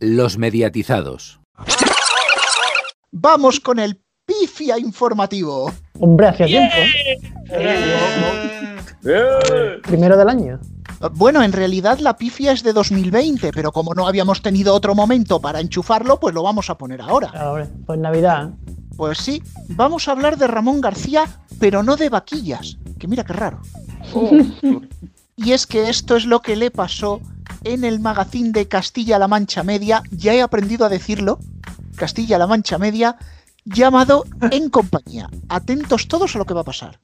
[0.00, 1.40] Los mediatizados.
[3.12, 5.72] Vamos con el pifia informativo.
[6.00, 6.74] Hombre, hacía tiempo.
[9.82, 10.60] Primero del año.
[11.12, 15.40] Bueno, en realidad la pifia es de 2020, pero como no habíamos tenido otro momento
[15.40, 17.28] para enchufarlo, pues lo vamos a poner ahora.
[17.34, 18.50] Ahora, pues Navidad.
[18.96, 21.26] Pues sí, vamos a hablar de Ramón García,
[21.58, 23.60] pero no de vaquillas, que mira qué raro.
[25.36, 27.20] Y es que esto es lo que le pasó
[27.64, 31.38] en el magazín de Castilla-La Mancha Media, ya he aprendido a decirlo,
[31.96, 33.16] Castilla-La Mancha Media,
[33.64, 35.28] llamado En Compañía.
[35.48, 37.00] Atentos todos a lo que va a pasar.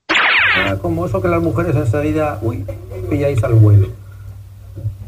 [0.57, 2.65] Era como eso que las mujeres en salida, uy,
[3.09, 3.89] pilláis al vuelo.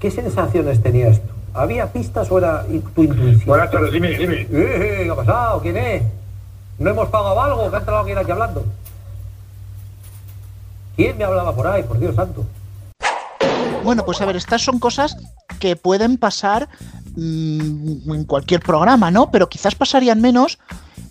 [0.01, 1.29] ¿Qué sensaciones tenías tú?
[1.55, 2.65] ¿Había pistas o era
[2.95, 3.47] tu intuición?
[3.47, 4.47] Buenas tardes, dime, dime.
[4.51, 5.61] Eh, ¿Qué ha pasado?
[5.61, 6.03] ¿Quién es?
[6.79, 7.70] ¿No hemos pagado algo?
[7.70, 8.65] ¿Que ha entrado alguien aquí hablando?
[10.97, 12.45] ¿Quién me hablaba por ahí, por Dios santo?
[13.85, 15.17] Bueno, pues a ver, estas son cosas
[15.59, 16.69] que pueden pasar
[17.17, 19.31] mm, en cualquier programa, ¿no?
[19.31, 20.59] Pero quizás pasarían menos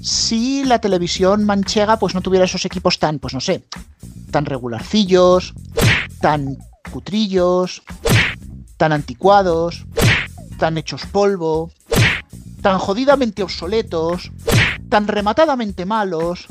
[0.02, 3.64] si la televisión manchega pues no tuviera esos equipos tan, pues no sé,
[4.32, 5.54] tan regularcillos,
[6.22, 6.58] tan
[6.92, 7.84] cutrillos,
[8.78, 9.86] tan anticuados,
[10.58, 11.72] tan hechos polvo,
[12.62, 14.32] tan jodidamente obsoletos,
[14.90, 16.48] tan rematadamente malos,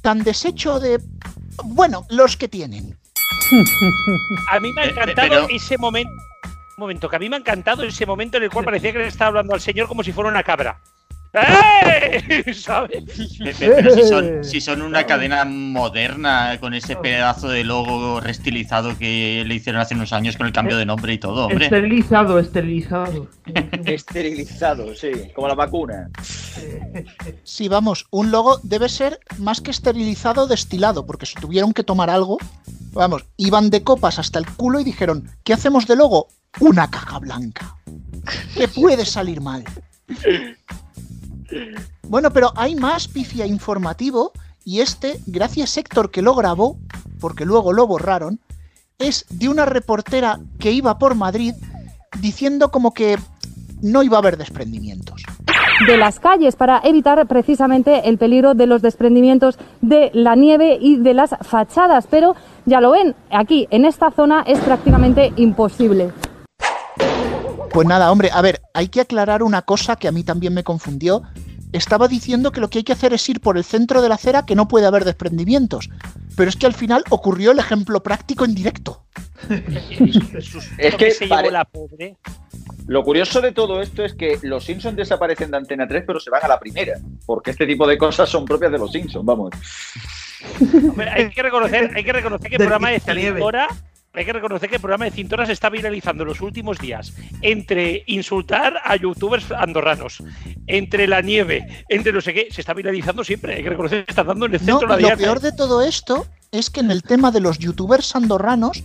[0.00, 1.02] tan deshecho de...
[1.64, 2.96] Bueno, los que tienen.
[4.50, 6.22] A mí me ha encantado ese momento.
[6.76, 8.98] Un momento, que a mí me ha encantado ese momento en el cual parecía que
[8.98, 10.78] le estaba hablando al señor como si fuera una cabra.
[11.32, 12.44] ¡Eh!
[12.54, 13.04] ¿Sabes?
[13.58, 19.44] Pero si son, si son una cadena moderna con ese pedazo de logo restilizado que
[19.46, 21.66] le hicieron hace unos años con el cambio de nombre y todo, hombre.
[21.66, 23.28] Esterilizado, esterilizado.
[23.84, 26.10] Esterilizado, sí, como la vacuna.
[27.44, 32.08] Sí, vamos, un logo debe ser más que esterilizado, destilado, porque si tuvieron que tomar
[32.08, 32.38] algo,
[32.96, 36.28] vamos, iban de copas hasta el culo y dijeron, ¿qué hacemos de logo?
[36.60, 37.76] Una caja blanca.
[38.54, 39.64] ¿Qué puede salir mal?
[42.02, 44.32] Bueno, pero hay más pifia informativo
[44.64, 46.78] y este, gracias Héctor que lo grabó,
[47.20, 48.40] porque luego lo borraron,
[48.98, 51.54] es de una reportera que iba por Madrid
[52.20, 53.18] diciendo como que
[53.82, 55.22] no iba a haber desprendimientos.
[55.86, 60.96] De las calles para evitar precisamente el peligro de los desprendimientos de la nieve y
[60.96, 62.06] de las fachadas.
[62.10, 66.10] Pero ya lo ven, aquí en esta zona es prácticamente imposible.
[67.72, 70.64] Pues nada, hombre, a ver, hay que aclarar una cosa que a mí también me
[70.64, 71.22] confundió.
[71.72, 74.14] Estaba diciendo que lo que hay que hacer es ir por el centro de la
[74.14, 75.90] acera, que no puede haber desprendimientos.
[76.36, 79.02] Pero es que al final ocurrió el ejemplo práctico en directo.
[80.78, 82.16] Es que se llevó pare- la pobre.
[82.86, 86.30] Lo curioso de todo esto es que los Simpsons desaparecen de Antena 3, pero se
[86.30, 86.98] van a la primera.
[87.24, 89.50] Porque este tipo de cosas son propias de los Simpsons, vamos.
[90.60, 93.00] Hombre, hay que reconocer, hay que reconocer que el programa de.
[93.00, 93.68] Cintora,
[94.12, 97.12] hay que reconocer que el programa de Cintora se está viralizando en los últimos días
[97.42, 100.22] entre insultar a youtubers andorranos,
[100.66, 103.56] entre la nieve, entre no sé qué, se está viralizando siempre.
[103.56, 105.82] Hay que reconocer que está dando en el No, centro la lo peor de todo
[105.82, 108.82] esto es que en el tema de los youtubers andorranos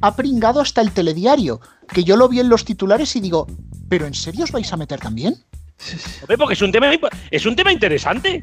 [0.00, 3.46] ha pringado hasta el telediario, que yo lo vi en los titulares y digo,
[3.88, 5.36] ¿pero en serio os vais a meter también?
[6.38, 6.90] Porque es un tema
[7.30, 8.40] es un tema interesante.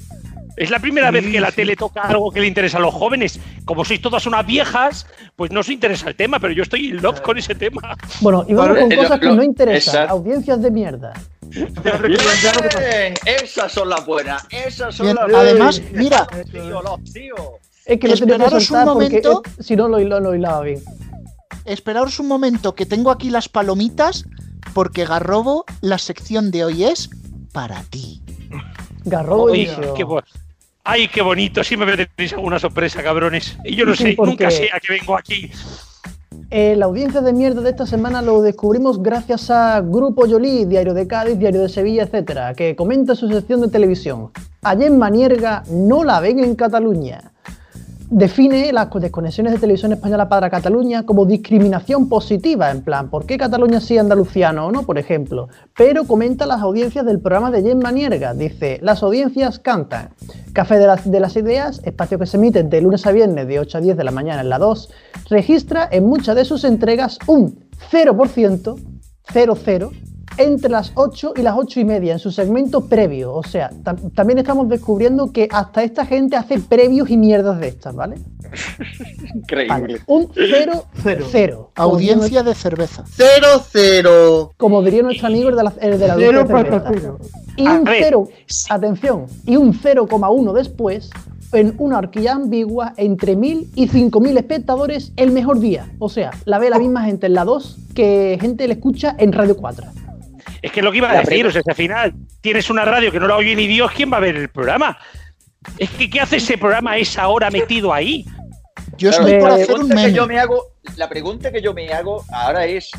[0.58, 3.40] Es la primera vez que la tele toca algo que le interesa a los jóvenes.
[3.64, 5.08] Como sois todas unas viejas,
[5.38, 7.96] pues no os interesa el tema, pero yo estoy in love con ese tema.
[8.20, 9.94] Bueno, y vamos con lo- cosas que lo- no interesan.
[9.96, 10.14] exacto.
[10.16, 11.14] Audiencias de mierda.
[11.50, 17.36] Bien, esas son las buenas, esas son Bien, las además, mira, Tío, los tío.
[17.86, 19.42] Es que lo que Esperaros un momento.
[19.46, 20.82] eh, si no lo, lo, lo hilaba bien.
[21.70, 24.26] Esperaos un momento que tengo aquí las palomitas,
[24.74, 27.10] porque Garrobo, la sección de hoy es
[27.54, 28.22] para ti.
[29.06, 30.06] Garrobo qué
[30.84, 31.64] Ay, qué bonito.
[31.64, 33.58] Siempre me tenéis alguna sorpresa, cabrones.
[33.64, 35.52] Y yo no Sí, sé, porque- nunca sé a qué vengo aquí.
[36.52, 40.96] Eh, la audiencia de mierda de esta semana lo descubrimos gracias a Grupo Yolí, Diario
[40.96, 44.32] de Cádiz, Diario de Sevilla, etcétera, que comenta su sección de televisión.
[44.64, 47.29] En Manierga no la ven en Cataluña.
[48.12, 53.38] Define las desconexiones de televisión española para Cataluña como discriminación positiva, en plan, ¿por qué
[53.38, 55.48] Cataluña sí andaluciano o no, por ejemplo?
[55.78, 58.34] Pero comenta las audiencias del programa de Jen Manierga.
[58.34, 60.10] Dice, las audiencias cantan.
[60.54, 63.60] Café de las, de las Ideas, espacio que se emite de lunes a viernes de
[63.60, 64.90] 8 a 10 de la mañana en la 2,
[65.30, 68.76] registra en muchas de sus entregas un 0%,
[69.32, 69.92] 00,
[70.40, 73.34] entre las 8 y las 8 y media en su segmento previo.
[73.34, 77.68] O sea, tam- también estamos descubriendo que hasta esta gente hace previos y mierdas de
[77.68, 78.16] estas, ¿vale?
[79.36, 79.68] Increíble.
[79.82, 81.26] Vale, Un 0, Cero.
[81.32, 81.72] 0.
[81.76, 83.04] Audiencia de cerveza.
[83.12, 84.52] Cero, cero.
[84.58, 87.14] Como diría nuestro amigo el de la, el de la Cero audiencia de cerveza.
[87.58, 88.66] Y un ver, 0, sí.
[88.70, 91.10] atención, y un 0,1 después,
[91.52, 95.88] en una horquilla ambigua, entre 1000 y 5000 espectadores el mejor día.
[96.00, 99.34] O sea, la ve la misma gente en la 2 que gente le escucha en
[99.34, 99.86] Radio 4.
[100.62, 102.86] Es que lo que iba a La decir, o sea, si al final tienes una
[102.86, 104.98] radio que no la oye ni Dios, ¿quién va a ver el programa?
[105.78, 108.26] Es que, ¿qué hace ese programa a esa hora metido ahí?
[108.98, 110.14] Yo estoy por la hacer un pregunta que meme.
[110.14, 110.64] yo me hago,
[110.98, 112.92] la pregunta que yo me hago ahora es,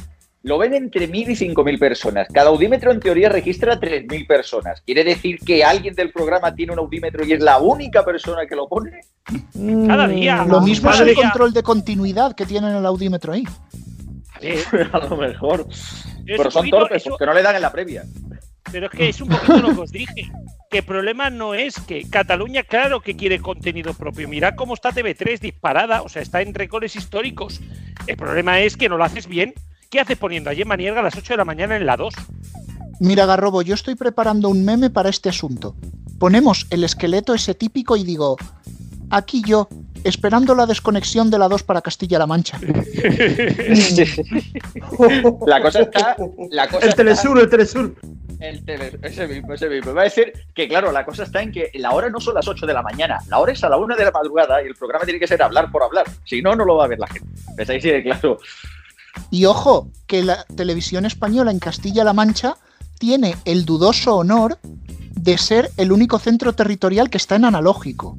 [0.42, 2.28] lo ven entre 1.000 y 5.000 personas.
[2.32, 4.80] Cada audímetro en teoría registra 3.000 personas.
[4.80, 8.56] ¿Quiere decir que alguien del programa tiene un audímetro y es la única persona que
[8.56, 9.00] lo pone?
[9.86, 10.44] Cada día.
[10.48, 13.44] Lo mismo es el control de continuidad que tienen el audímetro ahí.
[14.40, 14.62] Eh,
[14.92, 15.66] A lo mejor.
[16.36, 18.04] Pero son poquito- torpes, eso- porque no le dan en la previa.
[18.72, 20.30] Pero es que es un poquito lo que os dije.
[20.70, 24.28] Que el problema no es que Cataluña, claro que quiere contenido propio.
[24.28, 27.60] Mirad cómo está TV3 disparada, o sea, está en récords históricos.
[28.06, 29.54] El problema es que no lo haces bien.
[29.90, 32.14] ¿Qué haces poniendo a Gemma Nierga a las 8 de la mañana en la 2?
[33.00, 35.74] Mira, Garrobo, yo estoy preparando un meme para este asunto.
[36.20, 38.36] Ponemos el esqueleto ese típico y digo,
[39.10, 39.68] aquí yo,
[40.04, 42.58] esperando la desconexión de la 2 para Castilla-La Mancha.
[45.46, 46.16] La cosa está.
[46.50, 47.94] La cosa El está- Telesur, el Telesur.
[48.38, 49.92] El tele- ese mismo, ese mismo.
[49.92, 52.48] Va a decir que, claro, la cosa está en que la hora no son las
[52.48, 54.74] 8 de la mañana, la hora es a la 1 de la madrugada y el
[54.74, 56.06] programa tiene que ser hablar por hablar.
[56.24, 57.28] Si no, no lo va a ver la gente.
[57.56, 57.68] ¿Ves?
[57.68, 58.38] Ahí sí, claro.
[59.30, 62.56] Y ojo, que la televisión española en Castilla-La Mancha
[62.98, 68.16] tiene el dudoso honor de ser el único centro territorial que está en analógico.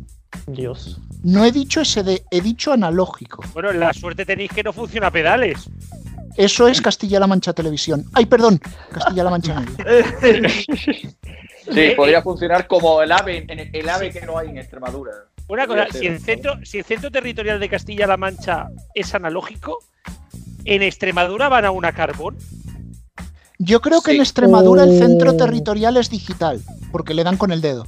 [0.48, 1.00] Dios.
[1.24, 3.44] No he dicho SD, he dicho analógico.
[3.54, 5.70] Bueno, la suerte tenéis que no funciona a pedales.
[6.38, 8.06] Eso es Castilla-La Mancha Televisión.
[8.14, 8.60] Ay, perdón,
[8.92, 9.64] Castilla-La Mancha.
[11.72, 15.12] Sí, podría funcionar como el ave, el ave que no hay en Extremadura.
[15.48, 19.78] Una cosa, si el centro, si el centro territorial de Castilla-La Mancha es analógico,
[20.66, 22.36] en Extremadura van a una carbón.
[23.60, 24.18] Yo creo que Sí.
[24.18, 25.38] en Extremadura el centro Oh.
[25.38, 26.62] territorial es digital,
[26.92, 27.86] porque le dan con el dedo.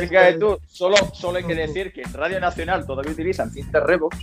[0.00, 4.16] Fíjate tú, solo, solo hay que decir que en Radio Nacional todavía utilizan cintas Revox.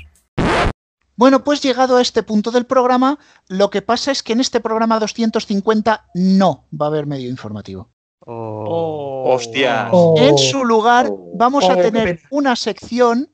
[1.17, 3.17] Bueno, pues llegado a este punto del programa,
[3.47, 7.89] lo que pasa es que en este programa 250 no va a haber medio informativo.
[8.19, 9.23] Oh.
[9.33, 9.89] Hostia.
[10.17, 13.29] En su lugar vamos a Oh, tener una sección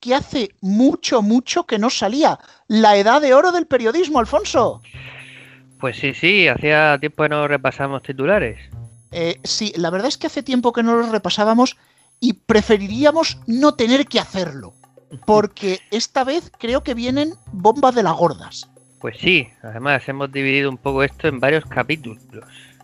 [0.00, 2.38] que hace mucho, mucho que no salía.
[2.68, 4.82] La edad de oro del periodismo, Alfonso.
[5.84, 8.58] Pues sí, sí, hacía tiempo que no repasamos titulares.
[9.12, 11.76] Eh, sí, la verdad es que hace tiempo que no los repasábamos
[12.20, 14.72] y preferiríamos no tener que hacerlo.
[15.26, 18.66] Porque esta vez creo que vienen bombas de las gordas.
[18.98, 22.22] Pues sí, además hemos dividido un poco esto en varios capítulos.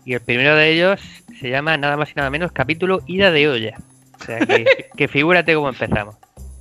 [0.05, 1.01] Y el primero de ellos
[1.41, 3.79] se llama nada más y nada menos capítulo Ida de olla.
[4.21, 6.17] O sea que, que figúrate cómo empezamos.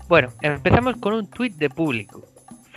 [0.08, 2.29] Bueno, empezamos con un tuit de público.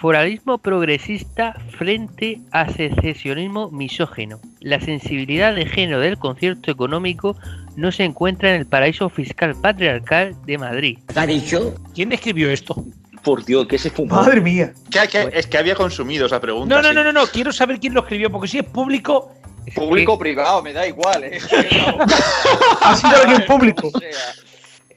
[0.02, 4.40] Foralismo progresista frente a secesionismo misógeno.
[4.58, 7.36] La sensibilidad de género del concierto económico
[7.76, 10.98] no se encuentra en el paraíso fiscal patriarcal de Madrid.
[11.14, 11.76] ¿Ha dicho?
[11.94, 12.84] ¿Quién escribió esto?
[13.22, 14.16] Por Dios, ¿qué se fumó?
[14.16, 14.72] Madre mía.
[14.90, 16.74] Que- que- es que había consumido esa pregunta.
[16.74, 16.94] No, no, sí.
[16.96, 19.32] no, no, no, quiero saber quién lo escribió, porque si es público,
[19.66, 21.38] Es Público privado, me da igual, ¿eh?
[22.82, 23.88] Ha sido alguien público.
[23.94, 24.08] O sea,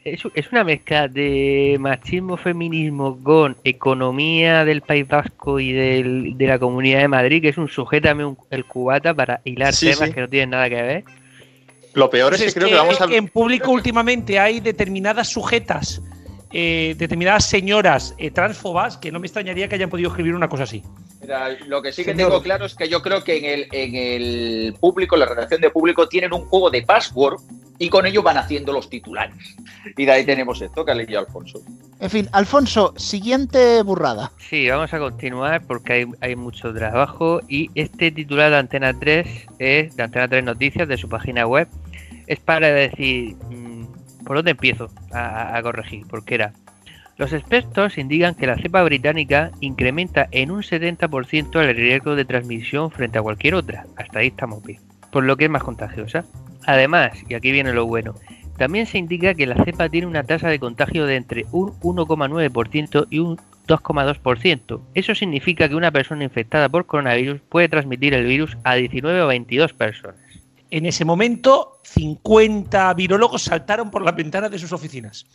[0.06, 6.46] Es, es una mezcla de machismo, feminismo con economía del País Vasco y del- de
[6.46, 10.10] la Comunidad de Madrid, que es un sujétame un- el cubata para hilar Sí, temas
[10.10, 10.13] sí.
[10.13, 11.04] que no tienen nada que ver.
[11.96, 13.06] Lo peor es Pues que creo que vamos a.
[13.06, 16.00] en público últimamente hay determinadas sujetas,
[16.54, 20.63] eh, determinadas señoras eh, transfobas que no me extrañaría que hayan podido escribir una cosa
[20.63, 20.84] así.
[21.25, 22.30] Mira, lo que sí que Señor.
[22.30, 25.69] tengo claro es que yo creo que en el, en el público, la redacción de
[25.69, 27.41] público, tienen un juego de password
[27.77, 29.36] y con ello van haciendo los titulares.
[29.98, 31.60] Y de ahí tenemos esto que ha leído Alfonso.
[32.00, 34.32] En fin, Alfonso, siguiente burrada.
[34.38, 39.27] Sí, vamos a continuar porque hay, hay mucho trabajo y este titular de Antena 3
[39.60, 41.67] es de Antena 3 Noticias de su página web.
[42.27, 43.86] Es para decir, mm,
[44.25, 46.05] ¿por dónde empiezo a, a corregir?
[46.10, 46.53] Porque era,
[47.17, 52.91] los expertos indican que la cepa británica incrementa en un 70% el riesgo de transmisión
[52.91, 53.86] frente a cualquier otra.
[53.95, 54.81] Hasta ahí estamos bien.
[55.12, 56.25] Por lo que es más contagiosa.
[56.65, 58.15] Además, y aquí viene lo bueno,
[58.57, 63.07] también se indica que la cepa tiene una tasa de contagio de entre un 1,9%
[63.10, 64.81] y un 2,2%.
[64.93, 69.27] Eso significa que una persona infectada por coronavirus puede transmitir el virus a 19 o
[69.27, 70.19] 22 personas.
[70.72, 75.25] En ese momento, 50 virólogos saltaron por las ventanas de sus oficinas.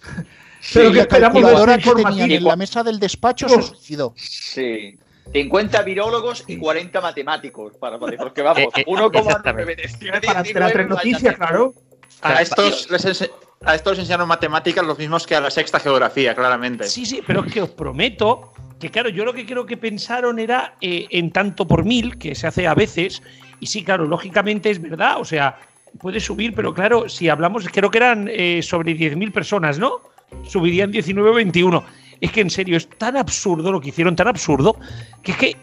[0.73, 4.12] Pero Y que la esperamos de esta que en la mesa del despacho se suicidó.
[4.17, 4.97] Sí.
[5.33, 7.75] 50 virólogos y 40 matemáticos.
[7.76, 9.76] Para, porque vamos, Eh, eh, 1,9 exactamente.
[9.76, 11.75] de 19, Para Antena 3 Noticias, claro.
[12.23, 13.31] A estos, les ense-
[13.64, 16.85] a estos les enseñaron matemáticas los mismos que a la sexta geografía, claramente.
[16.85, 20.38] Sí, sí, pero es que os prometo que, claro, yo lo que creo que pensaron
[20.38, 23.23] era eh, en tanto por mil, que se hace a veces,
[23.61, 25.59] y sí, claro, lógicamente es verdad, o sea,
[26.00, 30.00] puede subir, pero claro, si hablamos, creo que eran eh, sobre 10.000 personas, ¿no?
[30.46, 31.84] Subirían 19 o 21.
[32.20, 34.76] Es que en serio, es tan absurdo lo que hicieron, tan absurdo,
[35.22, 35.56] que es que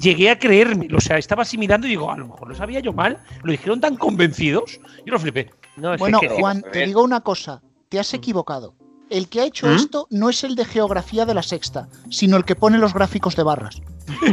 [0.00, 0.98] llegué a creérmelo.
[0.98, 3.18] O sea, estaba así mirando y digo, a lo mejor lo sabía yo mal.
[3.42, 4.78] Lo dijeron tan convencidos.
[5.06, 5.50] Yo lo flipé.
[5.76, 8.74] No, es Bueno, que- Juan, te digo una cosa, te has equivocado.
[9.10, 9.74] El que ha hecho ¿Mm?
[9.76, 13.36] esto no es el de geografía de la sexta, sino el que pone los gráficos
[13.36, 13.80] de barras.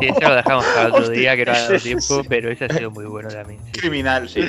[0.00, 2.68] Sí, ese lo dejamos para otro día, que no ha dado tiempo, pero ese ha
[2.76, 3.60] sido muy bueno también.
[3.66, 3.80] sí.
[3.80, 4.40] Criminal, sí.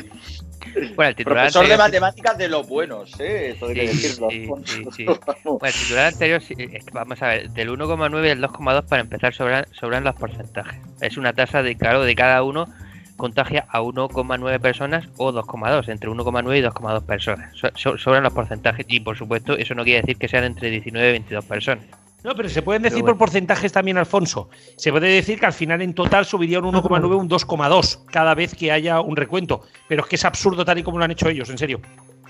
[0.96, 3.52] Bueno, el titular Profesor de anterior- matemáticas de los buenos, ¿eh?
[3.52, 4.30] Eso hay que decirlo.
[4.66, 5.06] sí, sí.
[5.06, 8.84] Bueno, el titular anterior, sí, es que vamos a ver, del 1,9 y el 2,2
[8.88, 10.80] para empezar sobran, sobran los porcentajes.
[11.02, 12.68] Es una tasa de, claro, de cada uno
[13.18, 17.56] contagia a 1,9 personas o 2,2, entre 1,9 y 2,2 personas.
[17.56, 20.70] So- so- sobran los porcentajes y, por supuesto, eso no quiere decir que sean entre
[20.72, 21.86] 19 y 22 personas.
[22.24, 23.14] No, pero se pueden decir bueno.
[23.18, 24.50] por porcentajes también, Alfonso.
[24.78, 28.54] Se puede decir que al final en total subiría un 1,9 un 2,2 cada vez
[28.54, 29.62] que haya un recuento.
[29.88, 31.82] Pero es que es absurdo tal y como lo han hecho ellos, en serio.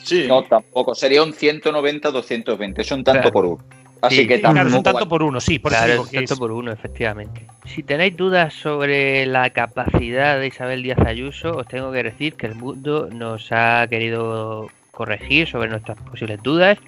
[0.02, 0.26] Sí.
[0.28, 0.96] No, tampoco.
[0.96, 2.80] Sería un 190-220.
[2.80, 3.34] Es un tanto Claro.
[3.34, 3.64] por uno.
[4.02, 4.94] Así Sí, que sí, Claro, es un tampoco.
[4.94, 5.60] tanto por uno, sí.
[5.60, 7.46] Por eso claro, digo es que tanto es- por uno, efectivamente.
[7.66, 12.48] Si tenéis dudas sobre la capacidad de Isabel Díaz Ayuso, os tengo que decir que
[12.48, 16.80] el mundo nos ha querido corregir sobre nuestras posibles dudas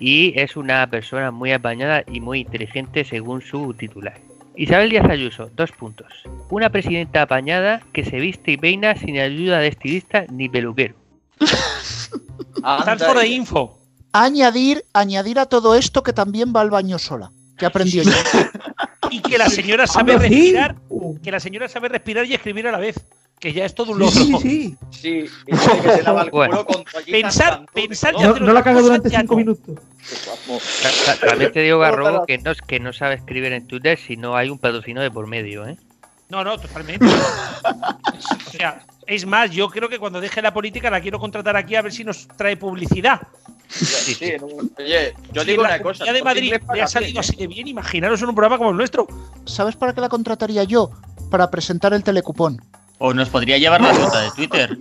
[0.00, 4.18] y es una persona muy apañada y muy inteligente según su titular.
[4.56, 6.08] Isabel Díaz Ayuso, dos puntos.
[6.50, 10.94] Una presidenta apañada que se viste y peina sin ayuda de estilista ni peluquero.
[13.24, 13.78] Y- info.
[14.12, 17.30] Añadir, añadir a todo esto que también va al baño sola.
[17.56, 18.10] Que aprendió yo.
[19.12, 20.76] Y que la señora sabe respirar.
[21.22, 22.96] Que la señora sabe respirar y escribir a la vez.
[23.40, 24.38] Que ya es todo un sí, logro.
[24.40, 24.76] sí, sí.
[24.90, 25.08] Sí,
[25.46, 26.64] y dice que se lava el Bueno.
[26.66, 28.20] con Pensar, pensar ¿no?
[28.20, 29.38] ya No, no la cosa durante cinco no.
[29.38, 29.78] minutos.
[31.26, 34.36] También te digo, Garrobo, que no, es- que no sabe escribir en Twitter si no
[34.36, 35.76] hay un patrocinio de por medio, ¿eh?
[36.28, 37.04] No, no, totalmente.
[38.46, 41.74] o sea, es más, yo creo que cuando deje la política la quiero contratar aquí
[41.76, 43.20] a ver si nos trae publicidad.
[43.68, 44.32] Sí, sí,
[44.78, 46.04] Oye, yo digo la una cosa.
[46.04, 48.76] Comunidad de Madrid le ha salido así de bien, imaginaros en un programa como el
[48.76, 49.06] nuestro.
[49.46, 50.90] ¿Sabes para qué la contrataría yo?
[51.30, 52.60] Para presentar el telecupón.
[53.02, 54.78] O nos podría llevar la cuenta de Twitter.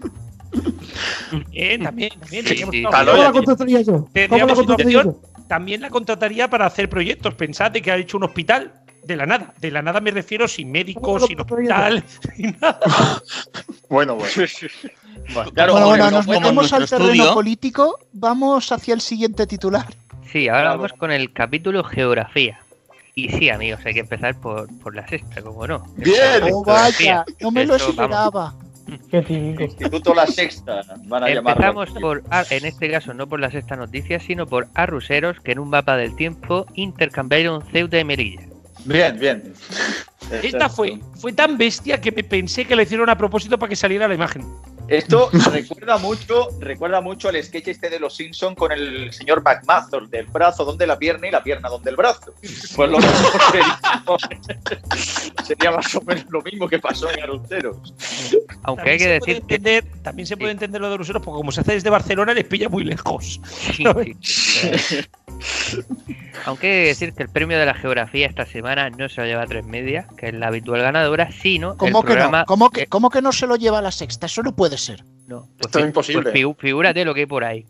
[1.52, 2.46] Bien, también, también.
[2.46, 3.06] Sí, teníamos sí, una sí.
[3.06, 3.24] ¿Cómo opción.
[3.24, 3.94] la contrataría yo?
[3.94, 5.10] ¿Cómo la Tendríamos una contrataría yo?
[5.10, 5.48] opción.
[5.48, 7.34] También la contrataría para hacer proyectos.
[7.36, 8.74] Pensad de que ha hecho un hospital
[9.04, 9.54] de la nada.
[9.60, 12.04] De la nada me refiero sin médicos, sin hospital,
[12.36, 12.80] sin nada.
[13.90, 14.32] Bueno, bueno.
[15.56, 17.34] Claro, bueno, bueno, no nos metemos al terreno estudio.
[17.34, 17.98] político.
[18.14, 19.88] Vamos hacia el siguiente titular.
[20.32, 20.78] Sí, ahora Claro.
[20.78, 22.60] vamos con el capítulo Geografía.
[23.20, 25.86] Y sí, amigos, hay que empezar por, por la sexta, como no.
[25.98, 26.42] Bien.
[26.54, 28.18] Oh, vaya, no me lo Eso, vamos.
[28.18, 28.56] esperaba.
[29.60, 31.30] Instituto La Sexta, van a.
[31.30, 35.52] Empezamos por, ah, en este caso no por la sexta noticia, sino por arruseros que
[35.52, 38.42] en un mapa del tiempo intercambiaron Ceuta y Melilla.
[38.86, 39.54] Bien, bien.
[40.42, 43.76] Esta fue, fue tan bestia que me pensé que la hicieron a propósito para que
[43.76, 44.46] saliera la imagen.
[44.90, 50.02] Esto recuerda mucho, recuerda mucho al sketch este de los Simpson con el señor McMaster,
[50.08, 52.34] del brazo donde la pierna y la pierna donde el brazo.
[52.76, 53.80] Pues lo sería,
[55.46, 57.94] sería más o menos lo mismo que pasó en Aruteros.
[58.64, 61.38] Aunque También hay que decir que entender, también se puede entender lo de Ruseros, porque
[61.38, 63.40] como se hace desde Barcelona, les pilla muy lejos.
[63.46, 63.84] Sí,
[64.22, 65.06] sí.
[66.46, 69.28] Aunque hay que decir que el premio de la geografía esta semana no se lo
[69.28, 72.40] lleva a tres media, que es la habitual ganadora, sino el ¿Cómo que programa.
[72.40, 72.46] no?
[72.46, 74.26] ¿Cómo que, ¿Cómo que no se lo lleva la sexta?
[74.28, 75.04] Eso no puede ser.
[75.28, 76.32] No, pues Esto es fi- imposible.
[76.32, 77.66] pues figúrate lo que hay por ahí.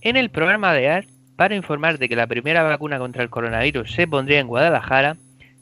[0.00, 1.04] En el programa de AR,
[1.36, 5.16] para informar de que la primera vacuna contra el coronavirus se pondría en Guadalajara,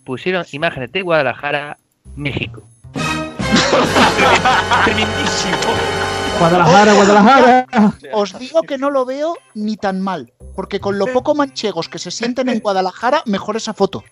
[0.05, 1.79] pusieron imágenes de Guadalajara,
[2.17, 2.63] México.
[4.85, 5.59] Tremendísimo.
[6.39, 7.67] Guadalajara, Guadalajara.
[8.13, 11.99] Os digo que no lo veo ni tan mal, porque con lo poco manchegos que
[11.99, 14.05] se sienten en Guadalajara, mejor esa foto.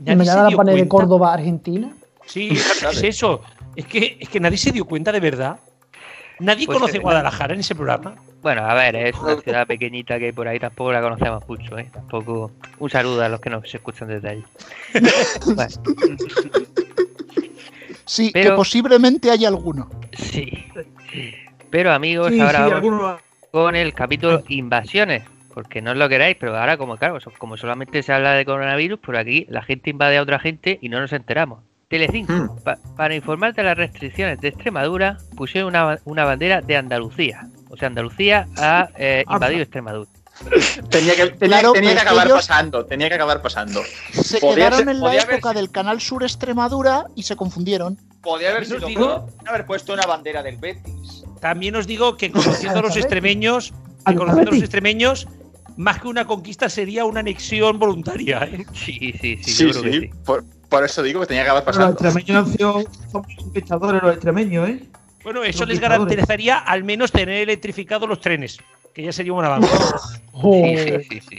[0.00, 0.88] ¿Me llama la dio pane de.
[0.88, 1.90] Córdoba, Argentina?
[2.26, 2.50] Sí,
[2.90, 3.40] es eso.
[3.74, 5.58] Es que, es que nadie se dio cuenta de verdad.
[6.40, 8.14] Nadie Pues, conoce Guadalajara en ese programa.
[8.42, 11.78] Bueno, a ver, es una ciudad pequeñita que hay por ahí, tampoco la conocemos mucho,
[11.78, 11.88] ¿eh?
[11.90, 12.50] Tampoco.
[12.78, 14.44] Un saludo a los que nos escuchan desde allí.
[15.54, 15.74] Bueno,
[18.06, 19.88] Sí, Pero- que posiblemente haya alguno.
[20.12, 20.66] sí.
[21.70, 23.18] Pero amigos, Sí, ahora sí, vamos alguno-
[23.50, 25.24] con el capítulo invasiones.
[25.52, 28.98] Porque no os lo queráis, pero ahora como claro, como solamente se habla de coronavirus,
[28.98, 31.60] por aquí la gente invade a otra gente y no nos enteramos.
[31.88, 32.58] Telecinco, Hmm.
[32.64, 37.42] pa- para informarte de las restricciones de Extremadura, pusieron una, una bandera de Andalucía.
[37.70, 40.10] O sea, Andalucía ha eh, invadido Extremadura.
[40.90, 43.82] Tenía que, tenía, Claro, tenía pero que acabar pasando, tenía que acabar pasando.
[44.12, 47.36] Se Podía quedaron ser- en la podía haber época del Canal Sur Extremadura y se
[47.36, 47.98] confundieron.
[48.20, 51.24] Podría haber sido digo- haber puesto una bandera del Betis.
[51.40, 53.72] También os digo que conociendo a los extremeños,
[54.06, 55.28] que conociendo a los extremeños,
[55.76, 58.44] más que una conquista sería una anexión voluntaria.
[58.44, 58.64] ¿eh?
[58.72, 60.10] Sí, sí, sí, Sí, yo sí, creo que sí.
[60.24, 62.08] Por, por eso digo que tenía que acabar Pero los pasando.
[62.08, 64.84] extremeños han sido son conquistadores los extremeños, ¿eh?
[65.22, 68.58] Bueno, eso les garantizaría al menos tener electrificados los trenes.
[68.94, 69.68] Que ya sería un avance.
[70.34, 71.38] Sí, sí, sí, sí.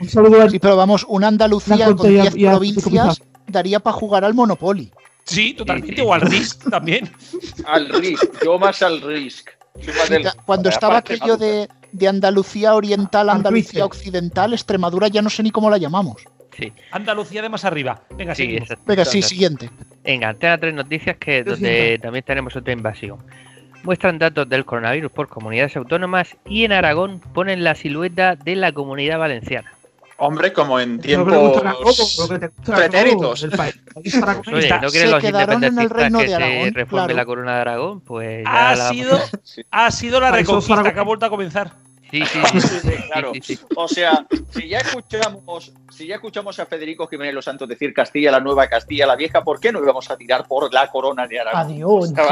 [0.00, 2.46] Un saludo a Sí, pero vamos, una Andalucía Una con contra y a- 10 y
[2.46, 4.90] a- provincias daría para jugar al Monopoly.
[5.24, 6.00] Sí, totalmente.
[6.00, 7.10] O al Risk también.
[7.66, 9.50] Al Risk, yo más al Risk.
[10.08, 13.84] Del- Cuando estaba aquello de, de Andalucía Oriental, Al Andalucía.
[13.84, 16.22] Occidental, Extremadura ya no sé ni cómo la llamamos.
[16.56, 16.72] sí.
[16.92, 18.00] Andalucía de más arriba.
[18.16, 18.58] Venga, Sí.
[18.86, 19.68] Venga, sí, siguiente.
[20.02, 22.02] En Antena 3 Noticias, que donde siento.
[22.04, 23.18] también tenemos otra invasión.
[23.82, 28.72] Muestran datos del coronavirus por comunidades autónomas y en Aragón ponen la silueta de la
[28.72, 29.72] comunidad valenciana.
[30.18, 31.60] Hombre, como en tiempos
[32.64, 33.40] pretéritos.
[33.40, 33.80] Jacobo, el país.
[33.92, 36.28] País para Pues, oye, ¿no quieren se los quedaron en el independentistas reino que de
[36.30, 37.16] se Aragón, reforme claro.
[37.16, 38.00] la corona de Aragón?
[38.02, 39.18] Pues ya Ha la- sido,
[39.72, 41.72] ha sido la reconquista que ha vuelto a comenzar.
[42.12, 43.32] Sí, sí, sí, Claro.
[43.74, 48.30] O sea, si ya escuchamos, si ya escuchamos a Federico Jiménez Los Santos decir Castilla
[48.30, 51.40] la nueva, Castilla la vieja, ¿por qué no íbamos a tirar por la corona de
[51.40, 51.72] Aragón?
[51.72, 52.12] Adiós.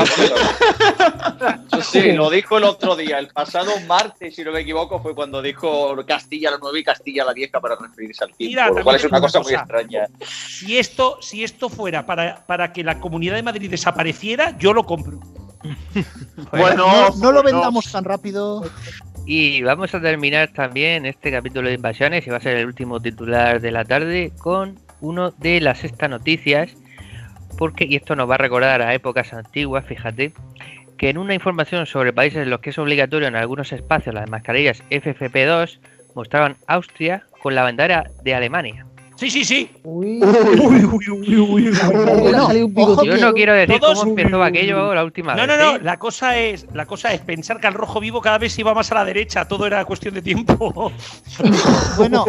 [1.90, 5.14] Sí, sí, lo dijo el otro día, el pasado martes, si no me equivoco, fue
[5.14, 8.84] cuando dijo Castilla la nueva y Castilla la vieja para referirse al tiempo, Mira, lo
[8.84, 10.06] cual es una cosa muy extraña.
[10.20, 14.84] Si esto, si esto fuera para, para que la comunidad de Madrid desapareciera, yo lo
[14.84, 15.20] compro.
[16.50, 18.62] Bueno, No, no lo vendamos tan rápido.
[19.32, 22.98] Y vamos a terminar también este capítulo de invasiones, y va a ser el último
[22.98, 26.76] titular de la tarde, con uno de las sexta noticias,
[27.56, 30.32] porque, y esto nos va a recordar a épocas antiguas, fíjate,
[30.98, 34.28] que en una información sobre países en los que es obligatorio en algunos espacios las
[34.28, 35.78] mascarillas FFP2,
[36.16, 38.84] mostraban Austria con la bandera de Alemania.
[39.20, 39.70] Sí, sí, sí.
[39.84, 41.70] Uy, Uy, uy, uy,
[42.68, 43.06] bigote.
[43.06, 45.58] Yo no quiero decir todos- cómo empezó aquello la última No, vez.
[45.58, 45.76] no, no.
[45.76, 45.80] ¿eh?
[45.82, 48.90] La cosa es, la cosa es pensar que al rojo vivo cada vez iba más
[48.92, 49.44] a la derecha.
[49.46, 50.90] Todo era cuestión de tiempo.
[51.96, 52.24] Bueno,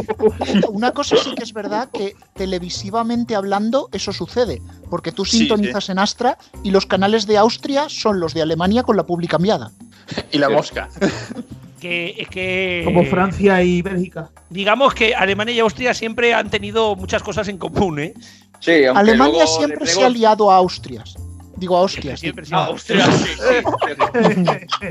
[0.70, 5.88] una cosa sí que es verdad que televisivamente hablando eso sucede, porque tú Sí, sintonizas
[5.90, 9.72] en Astra y los canales de Austria son los de Alemania con la publi cambiada.
[10.32, 10.90] Y la mosca.
[11.82, 12.84] Que es que.
[12.86, 14.30] Como Francia y Bélgica.
[14.50, 18.14] Digamos que Alemania y Austria siempre han tenido muchas cosas en común, ¿eh?
[18.60, 21.16] Sí, Alemania siempre se ha liado a Austrias.
[21.58, 22.20] Digo a hostias.
[22.20, 23.04] Siempre, Ah, siempre.
[23.04, 24.88] Austria, sí, sí.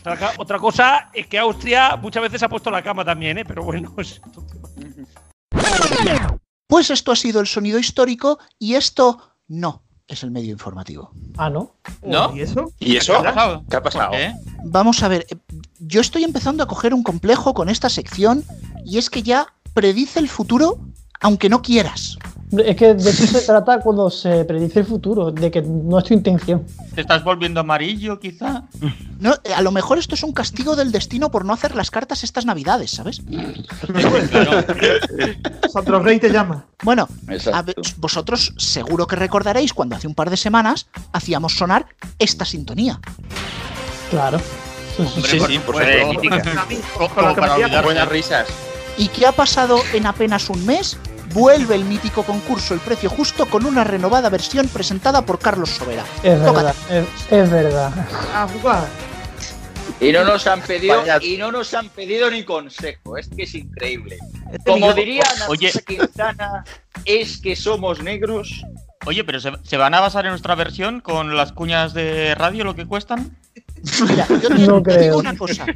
[0.00, 3.44] Otra, otra cosa es que Austria muchas veces ha puesto la cama también, ¿eh?
[3.44, 4.20] Pero bueno, es.
[6.66, 11.12] Pues esto ha sido el sonido histórico y esto no es el medio informativo.
[11.36, 11.76] Ah, ¿no?
[12.02, 12.34] ¿No?
[12.36, 12.72] ¿Y eso?
[12.78, 13.12] ¿Y eso?
[13.12, 13.64] ¿Qué ha pasado?
[13.70, 14.12] ¿Qué ha pasado?
[14.14, 14.34] ¿Eh?
[14.64, 15.36] Vamos a ver, eh,
[15.80, 18.44] yo estoy empezando a coger un complejo con esta sección
[18.84, 20.78] y es que ya predice el futuro
[21.20, 22.16] aunque no quieras.
[22.52, 26.04] Es que de eso se trata cuando se predice el futuro, de que no es
[26.04, 26.66] tu intención.
[26.94, 28.64] ¿Te estás volviendo amarillo, quizá?
[29.20, 31.92] No, eh, a lo mejor esto es un castigo del destino por no hacer las
[31.92, 33.22] cartas estas navidades, ¿sabes?
[35.72, 36.64] Sandro Rey te llama.
[36.82, 37.06] Bueno,
[37.52, 37.64] a
[37.98, 41.86] vosotros seguro que recordaréis cuando hace un par de semanas hacíamos sonar
[42.18, 42.98] esta sintonía.
[44.10, 44.40] Claro.
[45.08, 46.50] Sí, sí, por Hombre, supuesto.
[47.14, 47.84] Como para olvidar.
[47.84, 48.48] Buenas risas.
[48.96, 50.98] ¿Y qué ha pasado en apenas un mes?
[51.32, 56.04] Vuelve el mítico concurso El Precio Justo con una renovada versión presentada por Carlos Sobera.
[56.24, 56.56] Es Tócate.
[56.56, 57.92] verdad, es, es verdad.
[58.34, 58.84] A jugar.
[60.00, 63.16] Y no nos han pedido, Vaya- y no nos han pedido ni consejo.
[63.16, 64.18] Es que es increíble.
[64.52, 65.70] Este Como diría Oye.
[65.86, 66.64] Quintana,
[67.04, 68.64] es que somos negros.
[69.06, 72.64] Oye, pero ¿se, se van a basar en nuestra versión con las cuñas de radio
[72.64, 73.36] lo que cuestan?
[74.08, 75.66] Mira, yo te, No te digo una cosa.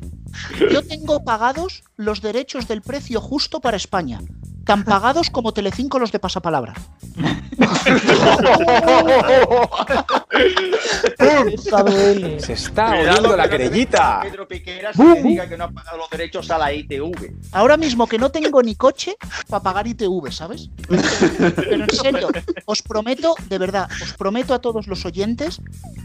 [0.71, 4.21] Yo tengo pagados los derechos del precio justo para España.
[4.65, 6.75] Tan pagados como Telecinco los de pasapalabra.
[12.39, 14.21] Se está que la querellita.
[14.23, 17.33] Pedro Piqueras diga que no ha pagado los derechos a la ITV.
[17.53, 19.17] Ahora mismo que no tengo ni coche
[19.49, 20.71] para pagar ITV, ¿sabes?
[20.89, 22.29] Pero en serio,
[22.67, 25.61] os prometo, de verdad, os prometo a todos los oyentes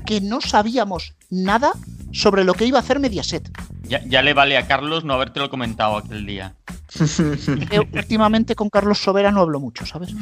[0.05, 1.73] que no sabíamos nada
[2.11, 3.49] sobre lo que iba a hacer Mediaset.
[3.83, 6.55] Ya, ya le vale a Carlos no habértelo comentado aquel día.
[7.93, 10.13] Últimamente con Carlos Sobera no hablo mucho, ¿sabes?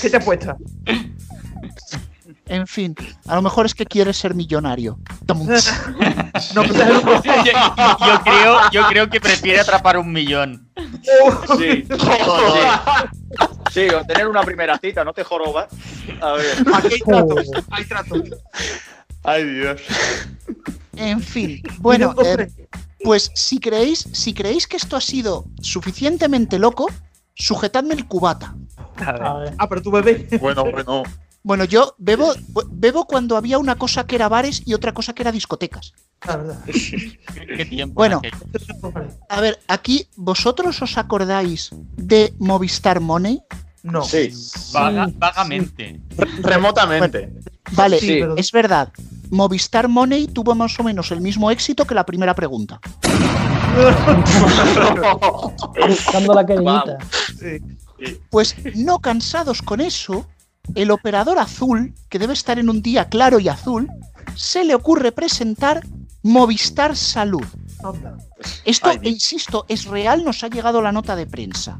[0.00, 0.56] ¿Qué te apuesta?
[2.46, 2.94] En fin,
[3.26, 4.98] a lo mejor es que quieres ser millonario.
[6.54, 7.52] No, pero yo,
[8.06, 10.68] yo creo, yo creo que prefiere atrapar un millón.
[11.56, 11.86] Sí.
[13.70, 13.88] sí.
[13.88, 15.68] O tener una primera cita, no te jorobas.
[16.20, 16.56] A ver.
[16.74, 17.50] Aquí hay tratos.
[17.70, 18.20] Hay tratos.
[19.22, 19.80] Ay, Dios.
[20.96, 22.48] En fin, bueno, eh.
[23.04, 26.88] Pues si creéis, si creéis que esto ha sido suficientemente loco,
[27.34, 28.56] sujetadme el cubata.
[28.96, 29.22] A ver.
[29.22, 29.54] A ver.
[29.58, 30.26] Ah, pero tú bebé.
[30.40, 31.02] Bueno, bueno.
[31.46, 32.32] Bueno, yo bebo,
[32.70, 35.92] bebo cuando había una cosa que era bares y otra cosa que era discotecas.
[36.26, 36.58] La verdad.
[37.56, 37.94] ¿Qué tiempo?
[37.96, 38.22] Bueno.
[39.28, 43.42] A ver, aquí, ¿vosotros os acordáis de Movistar Money?
[43.82, 44.02] No.
[44.04, 44.30] Sí.
[44.72, 46.00] Vaga- vagamente.
[46.40, 47.30] Remotamente.
[47.72, 48.90] Vale, Sí, pero- es verdad.
[49.34, 52.80] Movistar Money tuvo más o menos el mismo éxito que la primera pregunta.
[56.62, 56.98] La.
[58.30, 60.26] Pues no cansados con eso,
[60.74, 63.88] el operador azul, que debe estar en un día claro y azul,
[64.36, 65.84] se le ocurre presentar
[66.22, 67.44] Movistar Salud.
[68.64, 71.78] Esto, Ay, insisto, es real, nos ha llegado la nota de prensa.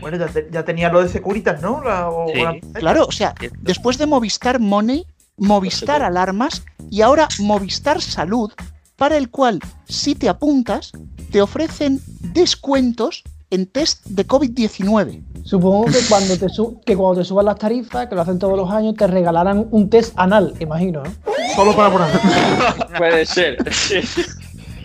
[0.00, 1.82] Bueno, ya, te- ya tenía lo de Securitas, ¿no?
[1.82, 2.40] La- o- Sí.
[2.40, 5.06] o la- Claro, o sea, después de Movistar Money,
[5.36, 8.50] Movistar Alarmas y ahora Movistar Salud,
[8.96, 10.92] para el cual si te apuntas,
[11.30, 15.22] te ofrecen descuentos en test de COVID-19.
[15.44, 18.56] Supongo que cuando te su- que cuando te suban las tarifas, que lo hacen todos
[18.56, 21.10] los años, te regalarán un test anal, imagino, ¿no?
[21.56, 22.08] Solo para poner.
[22.98, 23.58] Puede ser.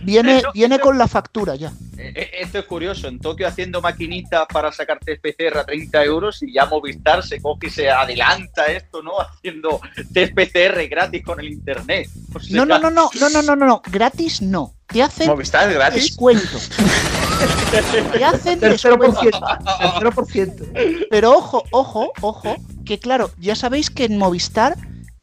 [0.04, 1.72] Viene, viene con la factura ya.
[2.16, 3.08] Eh, Esto es curioso.
[3.08, 7.42] En Tokio haciendo maquinitas para sacar test PCR a 30 euros y ya Movistar se
[7.42, 9.20] coge y se adelanta esto, ¿no?
[9.20, 9.80] Haciendo
[10.14, 12.08] test PCR gratis con el internet.
[12.34, 14.74] O sea, No, no, no, no, no, no, no, no, no, gratis no.
[14.88, 16.04] Te hacen ¿Movistar gratis?
[16.04, 16.58] descuento.
[18.14, 19.20] Te hacen descuento.
[19.22, 20.66] Tercero por ciento.
[21.10, 24.78] Pero ojo, ojo, ojo, que claro, ya sabéis que en Movistar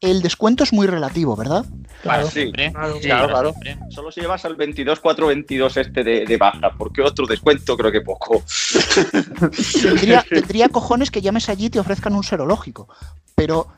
[0.04, 1.64] el descuento es muy relativo, ¿verdad?
[2.02, 2.42] Claro, sí.
[2.42, 2.72] Siempre.
[2.72, 2.98] Claro.
[3.00, 3.54] Sí, Claro.
[3.88, 8.42] Solo si llevas al 22-4-22 este de, de baja, porque otro descuento creo que poco.
[9.82, 12.88] Tendría, tendría cojones que llames allí y te ofrezcan un serológico.
[13.34, 13.68] Pero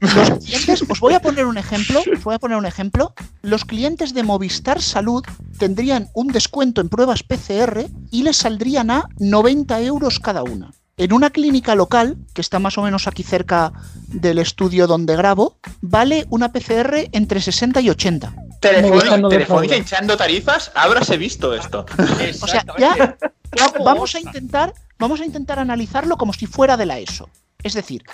[0.00, 3.14] los clientes, os voy a poner un ejemplo, os voy a poner un ejemplo.
[3.42, 5.24] Los clientes de Movistar Salud
[5.58, 10.72] tendrían un descuento en pruebas PCR y les saldrían a 90 euros cada una.
[10.96, 13.72] En una clínica local, que está más o menos aquí cerca
[14.06, 18.30] del estudio donde grabo, vale una PCR entre 60 y 80.
[18.30, 21.84] Movistar Telefónica, Telefónica hinchando tarifas, habráse visto esto.
[22.40, 23.16] O sea, ya
[23.84, 27.28] vamos a intentar, vamos a intentar analizarlo como si fuera de la ESO.
[27.62, 28.04] Es decir,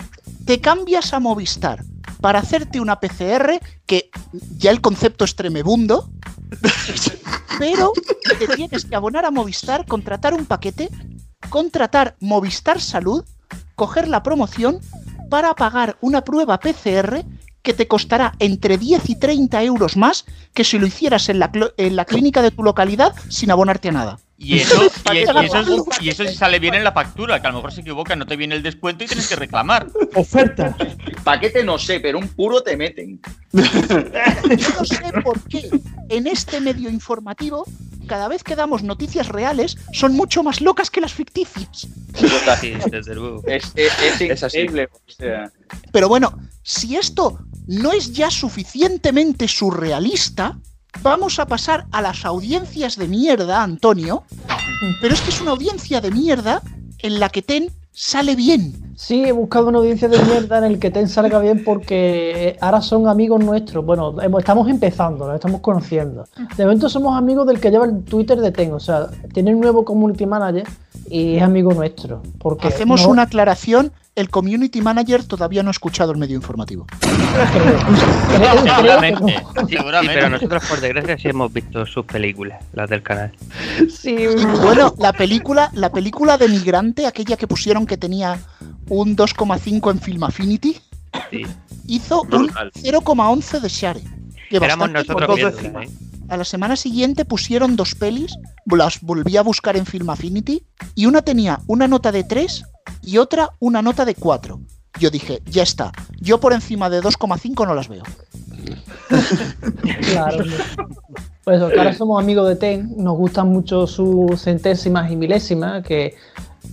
[0.45, 1.83] te cambias a Movistar
[2.21, 4.09] para hacerte una PCR que
[4.57, 6.09] ya el concepto es tremebundo,
[7.59, 7.91] pero
[8.39, 10.89] te tienes que abonar a Movistar, contratar un paquete,
[11.49, 13.25] contratar Movistar Salud,
[13.75, 14.79] coger la promoción
[15.29, 17.23] para pagar una prueba PCR
[17.61, 21.51] que te costará entre 10 y 30 euros más que si lo hicieras en la,
[21.77, 24.19] en la clínica de tu localidad sin abonarte a nada.
[24.37, 24.81] Y eso,
[25.13, 27.71] y, y eso, y eso sí sale bien en la factura, que a lo mejor
[27.73, 29.87] se equivoca, no te viene el descuento y tienes que reclamar.
[30.15, 30.75] Oferta.
[31.23, 33.21] Paquete no sé, pero un puro te meten.
[33.53, 35.69] Yo no sé por qué
[36.09, 37.65] en este medio informativo,
[38.07, 41.87] cada vez que damos noticias reales, son mucho más locas que las ficticias.
[42.59, 43.43] Sí, desde luego.
[43.45, 44.57] Es, es, es Es así.
[44.57, 44.89] increíble.
[44.91, 45.51] O sea,
[45.91, 47.39] Pero bueno, si esto
[47.71, 50.57] no es ya suficientemente surrealista,
[51.01, 54.23] vamos a pasar a las audiencias de mierda, Antonio.
[55.01, 56.61] Pero es que es una audiencia de mierda
[56.99, 58.93] en la que Ten sale bien.
[58.95, 62.81] Sí, he buscado una audiencia de mierda en el que Ten salga bien porque ahora
[62.81, 63.85] son amigos nuestros.
[63.85, 66.25] Bueno, estamos empezando, nos estamos conociendo.
[66.57, 69.61] De momento somos amigos del que lleva el Twitter de Ten, o sea, tiene un
[69.61, 70.67] nuevo community manager
[71.09, 72.21] y es amigo nuestro.
[72.39, 73.91] Porque Hacemos no- una aclaración.
[74.13, 76.85] El community manager todavía no ha escuchado el medio informativo.
[78.75, 80.13] Seguramente, seguramente.
[80.15, 83.31] pero nosotros por desgracia sí hemos visto sus películas, las del canal.
[83.89, 84.15] Sí,
[84.61, 88.39] Bueno, la película, la película de Migrante, aquella que pusieron que tenía
[88.89, 90.77] un 2,5 en Film Affinity,
[91.29, 91.43] Sí.
[91.87, 92.71] hizo un Brutal.
[92.75, 94.01] 0,11 de Share.
[94.49, 95.83] Que Éramos bastante- nosotros viéndola.
[95.85, 95.89] ¿eh?
[96.29, 98.33] A la semana siguiente pusieron dos pelis,
[98.65, 100.63] las volví a buscar en Film Affinity,
[100.95, 102.63] y una tenía una nota de 3
[103.01, 104.59] y otra una nota de 4.
[104.99, 108.03] Yo dije, ya está, yo por encima de 2,5 no las veo.
[110.11, 110.43] Claro.
[111.43, 115.83] Pues eso, que ahora somos amigos de Ten, nos gustan mucho sus centésimas y milésimas,
[115.83, 116.15] que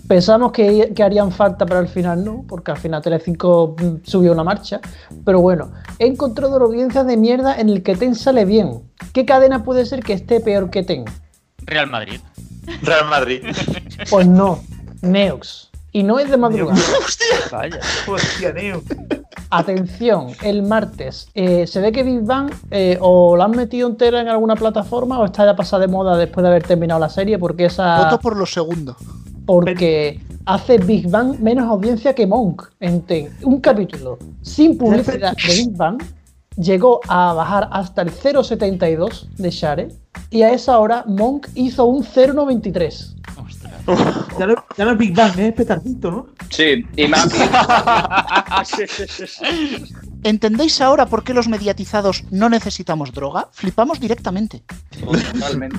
[0.07, 4.45] pensamos que, que harían falta, pero al final no, porque al final Telecinco subió una
[4.45, 4.81] marcha.
[5.25, 8.83] Pero bueno, he encontrado audiencias de mierda en el que Ten sale bien.
[9.15, 11.05] ¿Qué cadena puede ser que esté peor que Ten?
[11.65, 12.21] Real Madrid.
[12.83, 13.43] Real Madrid.
[14.11, 14.63] Pues no,
[15.01, 15.68] Neox.
[15.93, 16.79] Y no es de madrugada.
[17.53, 17.81] Vaya.
[18.07, 18.83] Hostia, Neo.
[19.51, 21.29] Atención, el martes.
[21.35, 25.19] eh, se ve que Big Bang eh, o la han metido entera en alguna plataforma
[25.19, 28.05] o está ya pasada de moda después de haber terminado la serie porque esa...
[28.05, 28.95] Voto por lo segundo.
[29.47, 33.31] porque hace Big Bang menos audiencia que Monk en Ten.
[33.43, 36.03] Un capítulo sin publicidad de Big Bang
[36.59, 39.89] llegó a bajar hasta el 0.72 de Share
[40.29, 43.15] y a esa hora Monk hizo un 0.93.
[44.39, 46.27] Ya no, ya no es Big Bang, es petardito, ¿no?
[46.51, 47.29] sí, y más.
[50.23, 53.49] ¿Entendéis ahora por qué los mediatizados no necesitamos droga?
[53.53, 54.63] Flipamos directamente.
[55.01, 55.79] Totalmente.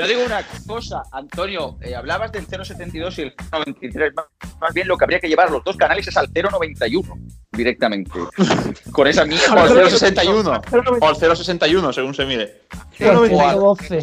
[0.00, 4.12] Yo digo una cosa, Antonio, eh, hablabas del 0,72 y el 0,93.
[4.14, 4.26] Más-
[4.60, 7.18] Más bien lo que habría que llevar los dos canales es al 0,91.
[7.52, 8.10] directamente.
[8.90, 9.54] Con esa mierda.
[9.62, 10.60] O el 061.
[11.00, 12.62] O el 061, según se mire.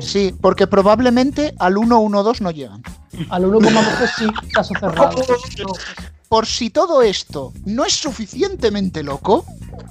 [0.01, 2.82] Sí, porque probablemente al 112 no llegan.
[3.30, 5.15] Al 1,12 sí, caso cerrado.
[6.32, 9.44] Por si todo esto no es suficientemente loco,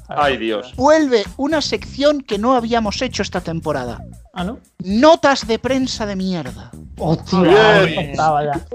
[0.08, 0.72] Ay, Dios.
[0.74, 4.02] vuelve una sección que no habíamos hecho esta temporada.
[4.32, 4.58] Ah, ¿no?
[4.78, 6.70] Notas de prensa de mierda.
[6.96, 8.14] Hostia, Bien.
[8.16, 8.66] ya.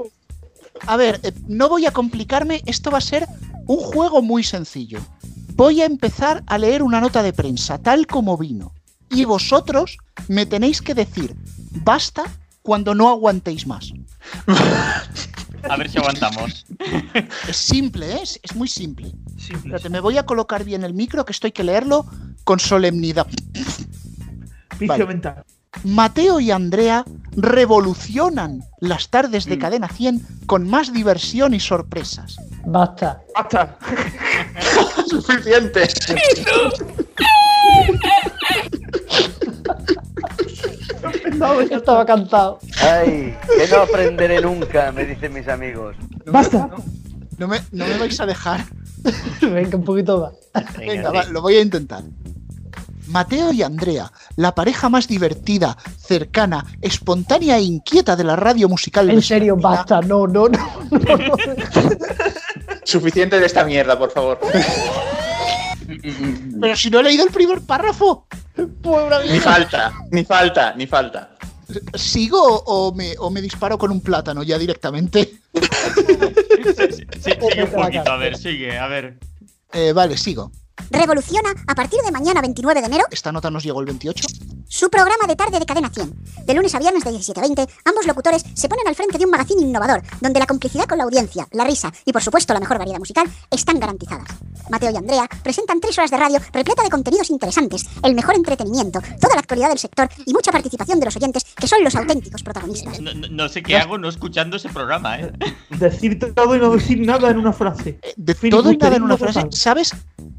[0.85, 3.27] A ver, eh, no voy a complicarme, esto va a ser
[3.65, 4.99] un juego muy sencillo.
[5.55, 8.73] Voy a empezar a leer una nota de prensa tal como vino.
[9.09, 9.97] Y vosotros
[10.27, 11.35] me tenéis que decir,
[11.83, 12.25] basta
[12.61, 13.91] cuando no aguantéis más.
[15.69, 16.65] A ver si aguantamos.
[17.47, 18.19] Es simple, ¿eh?
[18.23, 19.11] es, es muy simple.
[19.37, 22.05] Espérate, me voy a colocar bien el micro, que esto hay que leerlo
[22.43, 23.27] con solemnidad.
[24.79, 25.05] Vicio Vale.
[25.05, 25.43] mental.
[25.83, 27.03] Mateo y Andrea
[27.35, 29.49] revolucionan las tardes Mm.
[29.49, 32.37] de Cadena 100 con más diversión y sorpresas.
[32.65, 33.21] Basta.
[33.35, 33.77] Basta.
[35.07, 35.83] Suficiente.
[41.71, 42.59] Estaba cantado.
[42.81, 45.95] Ay, que no aprenderé nunca, me dicen mis amigos.
[46.25, 46.69] Basta.
[47.37, 48.65] No me, no me vais a dejar.
[49.41, 50.67] Venga, un poquito más.
[50.77, 52.03] Venga, va, lo voy a intentar.
[53.07, 59.09] Mateo y Andrea, la pareja más divertida, cercana, espontánea e inquieta de la radio musical.
[59.09, 60.01] En serio, basta.
[60.01, 60.59] No, no, no.
[62.83, 64.39] Suficiente de esta mierda, por favor.
[66.61, 68.27] Pero si no he leído el primer párrafo.
[68.57, 71.35] Ni falta, ni falta, ni falta.
[71.95, 75.39] ¿Sigo o me, o me disparo con un plátano ya directamente?
[75.53, 79.17] Sí, sigue un poquito, a ver, sigue, a ver.
[79.73, 80.51] Eh, vale, sigo.
[80.89, 84.27] Revoluciona a partir de mañana 29 de enero Esta nota nos llegó el 28.
[84.75, 86.45] Su programa de tarde de Cadena 100.
[86.45, 89.23] De lunes a viernes de 17 a 20, ambos locutores se ponen al frente de
[89.23, 92.59] un magazine innovador, donde la complicidad con la audiencia, la risa y por supuesto la
[92.59, 94.27] mejor variedad musical están garantizadas.
[94.69, 98.99] Mateo y Andrea presentan tres horas de radio repleta de contenidos interesantes, el mejor entretenimiento,
[99.21, 102.43] toda la actualidad del sector y mucha participación de los oyentes, que son los auténticos
[102.43, 102.99] protagonistas.
[102.99, 105.31] No, no- no sé qué hago no escuchando ese programa, ¿eh?
[105.69, 107.97] Decir todo y no decir nada en una frase.
[108.17, 109.47] De todo y nada en una frase.
[109.51, 109.93] ¿Sabes?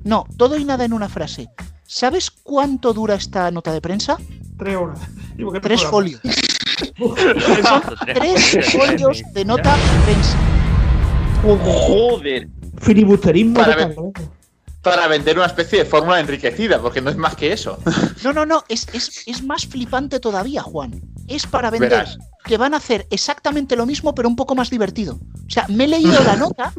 [0.04, 1.48] No, todo y nada en una frase.
[1.86, 4.16] ¿Sabes cuánto dura esta nota de prensa?
[4.58, 4.98] Tres horas.
[5.36, 6.18] Digo, ¿qué Tres programa?
[6.20, 6.20] folios.
[7.68, 7.82] Son
[8.14, 10.38] tres folios de nota de prensa.
[11.42, 12.48] Joder.
[12.78, 13.90] Filibusterismo Para.
[14.82, 17.78] Para vender una especie de fórmula enriquecida, porque no es más que eso.
[18.22, 21.00] No, no, no, es, es, es más flipante todavía, Juan.
[21.28, 22.18] Es para vender Verás.
[22.44, 25.14] que van a hacer exactamente lo mismo, pero un poco más divertido.
[25.46, 26.72] O sea, me he leído la nota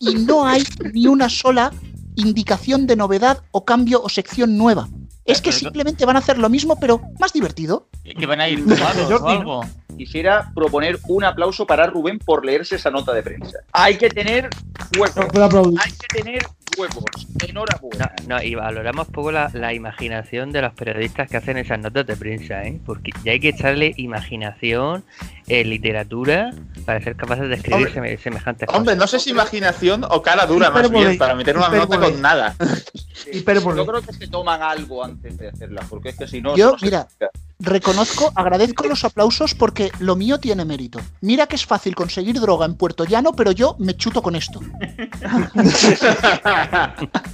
[0.00, 1.72] y no hay ni una sola
[2.16, 4.88] indicación de novedad o cambio o sección nueva.
[5.24, 7.88] Es que simplemente van a hacer lo mismo, pero más divertido.
[8.02, 8.62] Que van a ir
[9.20, 9.64] o algo.
[9.96, 13.58] Quisiera proponer un aplauso para Rubén por leerse esa nota de prensa.
[13.72, 14.50] Hay que tener
[15.42, 15.78] aplaudir.
[15.82, 16.46] Hay que tener
[16.76, 17.04] huevos.
[17.46, 18.12] Enhorabuena.
[18.26, 22.16] No, y valoramos poco la, la imaginación de los periodistas que hacen esas notas de
[22.16, 22.78] prensa, ¿eh?
[22.84, 25.04] Porque ya hay que echarle imaginación,
[25.46, 26.52] eh, literatura,
[26.86, 30.46] para ser capaces de escribir Hombre, seme- semejantes Hombre, no sé si imaginación o cara
[30.46, 32.54] dura más bien, para meter una nota con nada.
[33.32, 33.76] Hipérbole.
[33.78, 36.56] Yo creo que se toman algo antes de hacerla, porque es que si no.
[36.56, 37.30] Yo, no se mira, explica.
[37.60, 41.00] Reconozco, agradezco los aplausos porque lo mío tiene mérito.
[41.20, 44.60] Mira que es fácil conseguir droga en Puerto Llano, pero yo me chuto con esto.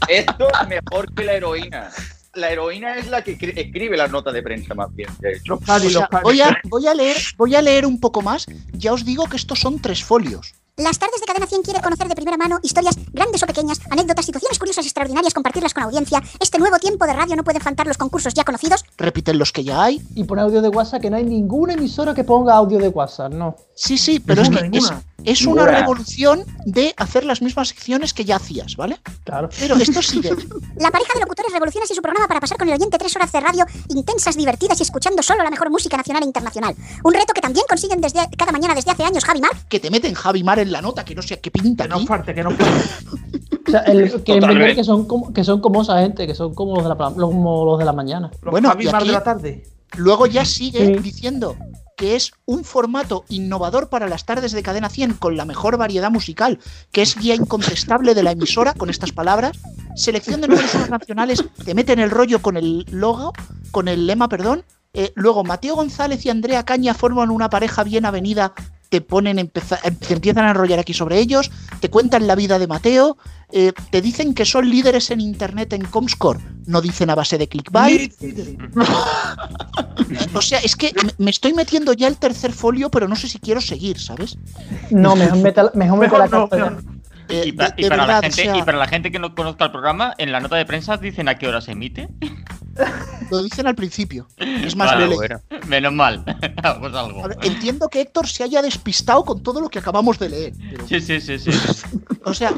[0.08, 1.90] Esto es mejor que la heroína.
[2.34, 5.58] La heroína es la que cri- escribe las notas de prensa, más bien, de hecho.
[5.98, 8.46] O sea, voy, a, voy, a leer, voy a leer un poco más.
[8.72, 10.54] Ya os digo que estos son tres folios.
[10.76, 14.24] Las tardes de Cadena 100 quiere conocer de primera mano historias grandes o pequeñas, anécdotas,
[14.24, 16.22] situaciones curiosas extraordinarias, compartirlas con la audiencia.
[16.40, 18.84] Este nuevo tiempo de radio no puede faltar los concursos ya conocidos.
[18.96, 20.00] Repiten los que ya hay.
[20.14, 23.32] Y pone audio de WhatsApp, que no hay ninguna emisora que ponga audio de WhatsApp,
[23.32, 23.56] no.
[23.74, 25.02] Sí, sí, pero es que es, Ninguna.
[25.24, 25.80] Es una Ninguna.
[25.80, 28.98] revolución de hacer las mismas secciones que ya hacías, ¿vale?
[29.24, 29.48] Claro.
[29.58, 30.30] Pero esto sigue.
[30.76, 33.30] La pareja de locutores revoluciona así su programa para pasar con el oyente tres horas
[33.32, 36.74] de radio intensas, divertidas y escuchando solo la mejor música nacional e internacional.
[37.04, 39.50] Un reto que también consiguen desde cada mañana desde hace años Javi Mar.
[39.68, 42.06] Que te meten Javi Mar en la nota, que no sé qué pinta Que no
[42.06, 42.88] falte, que no falte.
[43.66, 46.74] O sea, el, que que son como, que son como esa gente, que son como
[46.76, 48.28] los de la, como los de la mañana.
[48.42, 49.64] Los Bueno, Javi Mar de la tarde.
[49.96, 50.92] Luego ya sigue Sí.
[51.00, 51.54] diciendo
[52.00, 56.10] que es un formato innovador para las tardes de Cadena 100 con la mejor variedad
[56.10, 56.58] musical,
[56.92, 59.58] que es guía incontestable de la emisora con estas palabras.
[59.96, 63.34] Selección de unos nacionales, te meten el rollo con el logo,
[63.70, 64.64] con el lema, perdón.
[64.94, 68.54] Eh, luego Mateo González y Andrea Caña forman una pareja bien avenida,
[68.90, 71.50] te ponen empeza- em- te empiezan a enrollar aquí sobre ellos,
[71.80, 73.16] te cuentan la vida de Mateo,
[73.52, 77.48] eh, te dicen que son líderes en internet en Comscore, no dicen a base de
[77.48, 78.12] clickbait.
[80.34, 83.38] O sea, es que me- estoy metiendo ya el tercer folio, pero no sé si
[83.38, 84.36] quiero seguir, ¿sabes?
[84.90, 86.82] No, mejor mete, mejor la no, carta
[87.30, 88.86] Eh, Y, pa- de- y de para verdad, la gente, o sea, y para la
[88.88, 91.60] gente que no conozca el programa, en la nota de prensa dicen a qué hora
[91.60, 92.08] se emite.
[93.30, 94.26] Lo dicen al principio.
[94.38, 95.40] Es más, Vale, bueno.
[95.68, 96.24] Menos mal.
[96.80, 97.24] pues algo.
[97.24, 100.52] A ver, entiendo que Héctor se haya despistado con todo lo que acabamos de leer.
[100.70, 101.50] pero- Sí, sí, sí, sí.
[102.24, 102.52] o sea,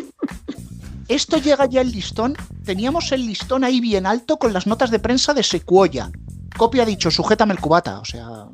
[1.08, 2.37] esto llega ya el listón.
[2.64, 6.11] Teníamos el listón ahí bien alto con las notas de prensa de Sequoia.
[6.56, 8.00] Copia ha dicho, sujétame el cubata.
[8.00, 8.46] O sea,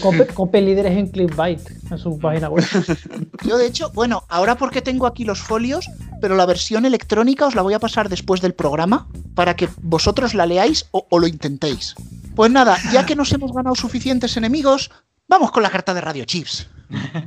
[0.00, 2.64] cope, cope líderes en clickbait en su página web.
[3.44, 5.88] yo de hecho, bueno, ahora porque tengo aquí los folios,
[6.20, 10.34] pero la versión electrónica os la voy a pasar después del programa para que vosotros
[10.34, 11.94] la leáis o, o lo intentéis.
[12.34, 14.90] Pues nada, ya que nos hemos ganado suficientes enemigos,
[15.28, 16.68] vamos con la carta de Radio Chips.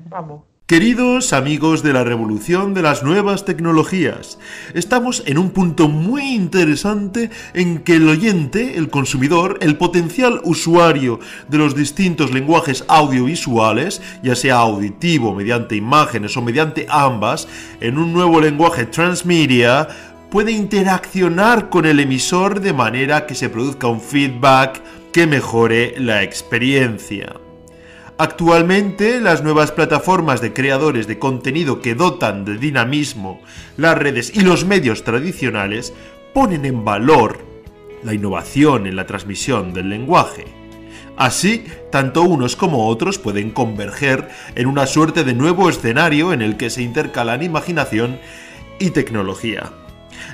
[0.09, 0.43] Vamos.
[0.69, 4.37] Queridos amigos de la revolución de las nuevas tecnologías,
[4.75, 11.19] estamos en un punto muy interesante en que el oyente, el consumidor, el potencial usuario
[11.47, 17.47] de los distintos lenguajes audiovisuales, ya sea auditivo, mediante imágenes o mediante ambas,
[17.81, 19.87] en un nuevo lenguaje transmedia,
[20.29, 26.21] puede interaccionar con el emisor de manera que se produzca un feedback que mejore la
[26.21, 27.48] experiencia.
[28.21, 33.39] Actualmente, las nuevas plataformas de creadores de contenido que dotan de dinamismo
[33.77, 35.93] las redes y los medios tradicionales
[36.33, 37.39] ponen en valor
[38.03, 40.43] la innovación en la transmisión del lenguaje.
[41.15, 46.57] Así, tanto unos como otros pueden converger en una suerte de nuevo escenario en el
[46.57, 48.19] que se intercalan imaginación
[48.79, 49.71] y tecnología.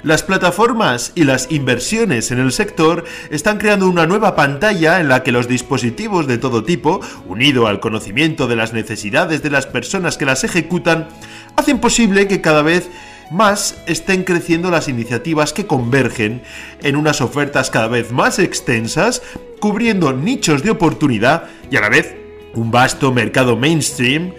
[0.03, 5.23] Las plataformas y las inversiones en el sector están creando una nueva pantalla en la
[5.23, 10.17] que los dispositivos de todo tipo, unido al conocimiento de las necesidades de las personas
[10.17, 11.07] que las ejecutan,
[11.55, 12.89] hacen posible que cada vez
[13.31, 16.43] más estén creciendo las iniciativas que convergen
[16.81, 19.21] en unas ofertas cada vez más extensas,
[19.59, 22.15] cubriendo nichos de oportunidad y a la vez
[22.53, 24.33] un vasto mercado mainstream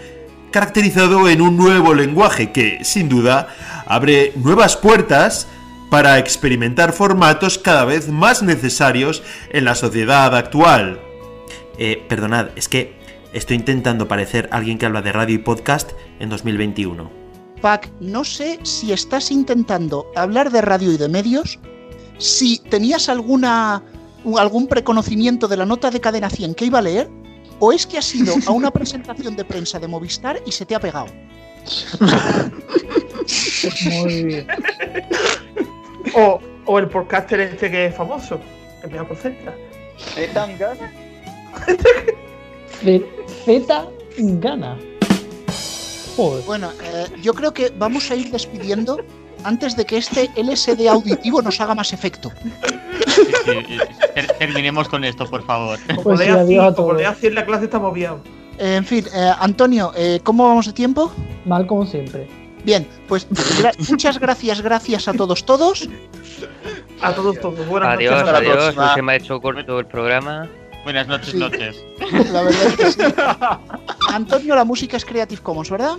[0.51, 3.49] caracterizado en un nuevo lenguaje que, sin duda,
[3.87, 5.47] abre nuevas puertas
[5.91, 11.01] para experimentar formatos cada vez más necesarios en la sociedad actual.
[11.79, 12.97] Eh, perdonad, es que
[13.33, 17.11] estoy intentando parecer alguien que habla de radio y podcast en 2021.
[17.61, 21.59] Pac, no sé si estás intentando hablar de radio y de medios,
[22.19, 23.83] si tenías alguna
[24.39, 27.09] algún preconocimiento de la nota de cadena 100 que iba a leer,
[27.61, 30.75] o es que has ido a una presentación de prensa de Movistar y se te
[30.75, 31.07] ha pegado.
[33.85, 34.47] Muy bien.
[36.15, 38.41] O, o el podcaster este que es famoso,
[38.83, 39.55] el Peña Porcenta.
[40.15, 40.91] ¿Te dan ganas?
[42.83, 43.01] Z
[43.45, 43.87] Z
[44.19, 44.77] gana.
[46.17, 46.45] Joder.
[46.45, 48.99] Bueno, eh, yo creo que vamos a ir despidiendo
[49.45, 52.33] antes de que este LSD auditivo nos haga más efecto.
[53.45, 53.79] Sí, sí,
[54.15, 55.79] ter- terminemos con esto, por favor.
[55.87, 58.15] Como Pues sí, lea adiós a así, como así en la clase estamos bien.
[58.59, 61.13] Eh, en fin, eh, Antonio, eh, ¿cómo vamos de tiempo?
[61.45, 62.27] Mal como siempre.
[62.67, 65.89] Bien, pues gra- muchas gracias, gracias a todos, todos.
[67.01, 67.65] A todos, todos.
[67.69, 68.27] Buenas Adiós, noches.
[68.27, 68.55] hasta adiós.
[68.57, 68.95] próxima.
[68.95, 70.49] Se me ha hecho corto el programa.
[70.83, 71.37] Buenas noches, Sí.
[71.39, 71.77] noches.
[72.33, 73.01] La verdad es que sí.
[74.13, 75.95] Antonio, la música es Creative Commons, ¿verdad?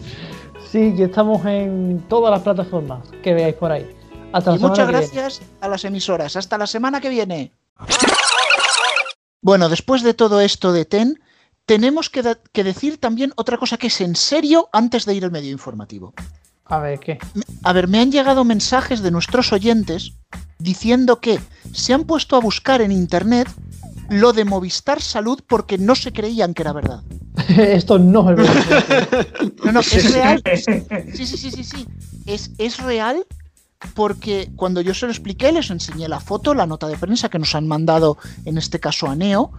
[0.70, 3.90] Sí, y estamos en todas las plataformas que veáis por ahí.
[4.34, 5.08] Hasta la Y semana muchas que viene.
[5.14, 6.36] gracias a las emisoras.
[6.36, 7.52] Hasta la semana que viene.
[9.42, 11.22] Bueno, después de todo esto de TEN,
[11.66, 15.52] tenemos que decir también otra cosa que es en serio antes de ir al medio
[15.52, 16.14] informativo.
[16.70, 17.18] A ver, ¿qué?
[17.64, 20.14] A ver, me han llegado mensajes de nuestros oyentes
[20.60, 21.40] diciendo que
[21.72, 23.48] se han puesto a buscar en internet
[24.10, 27.04] lo de Movistar Salud porque no se creían que era verdad.
[27.58, 29.26] Esto no es verdad.
[29.64, 30.42] No, no, es real.
[31.14, 31.88] Sí, sí, sí, sí, sí.
[32.26, 33.26] Es, es real
[33.94, 37.40] porque cuando yo se lo expliqué les enseñé la foto, la nota de prensa que
[37.40, 39.52] nos han mandado, en este caso a Neo,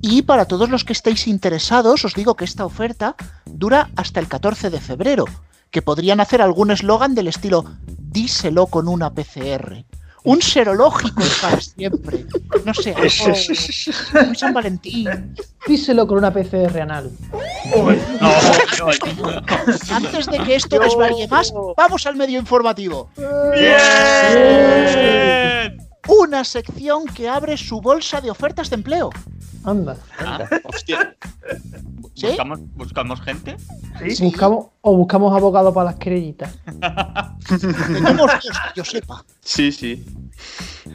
[0.00, 4.28] y para todos los que estéis interesados os digo que esta oferta dura hasta el
[4.28, 5.24] 14 de febrero,
[5.76, 9.84] que podrían hacer algún eslogan del estilo díselo con una PCR.
[10.24, 12.24] Un serológico para siempre.
[12.64, 15.36] No sé, algo, un San Valentín.
[15.66, 17.10] Díselo con una PCR anal.
[19.90, 23.10] Antes de que esto desvaríe más, vamos al medio informativo.
[26.08, 29.10] Una sección que abre su bolsa de ofertas de empleo.
[29.66, 29.96] Anda.
[30.18, 31.16] Ah, hostia.
[32.14, 32.28] ¿Sí?
[32.28, 33.56] ¿Buscamos, ¿Buscamos gente?
[34.20, 36.54] Buscamos, o buscamos abogado para las querellitas.
[37.48, 39.24] Tenemos dos, que yo sepa.
[39.40, 40.04] Sí, sí.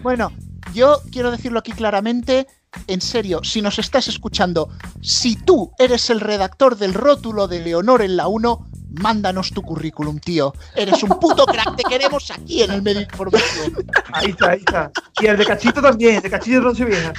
[0.02, 0.32] Bueno,
[0.74, 2.48] yo quiero decirlo aquí claramente,
[2.88, 4.70] en serio, si nos estás escuchando,
[5.02, 8.68] si tú eres el redactor del rótulo de Leonor en la 1,
[9.02, 10.54] mándanos tu currículum, tío.
[10.76, 13.84] Eres un puto crack, te queremos aquí en el medio informativo.
[14.14, 14.92] Ahí está, ahí está.
[15.22, 17.14] Y el de Cachito también, el de Cachito no se vieja.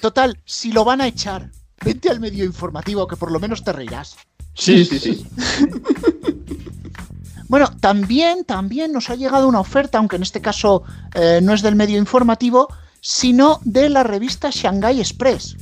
[0.00, 1.50] Total, si lo van a echar,
[1.84, 4.16] vente al medio informativo que por lo menos te reirás.
[4.54, 5.26] Sí, sí, sí.
[7.50, 10.84] Bueno, también, también nos ha llegado una oferta, aunque en este caso
[11.16, 12.68] eh, no es del medio informativo,
[13.00, 15.56] sino de la revista Shanghai Express.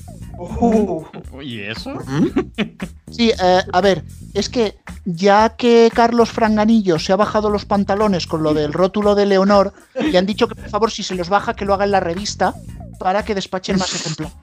[1.32, 1.94] Oye, ¿eso?
[3.10, 4.04] Sí, eh, a ver,
[4.34, 9.14] es que ya que Carlos Franganillo se ha bajado los pantalones con lo del rótulo
[9.14, 11.86] de Leonor, le han dicho que por favor si se los baja que lo haga
[11.86, 12.54] en la revista
[12.98, 14.34] para que despachen más ejemplares.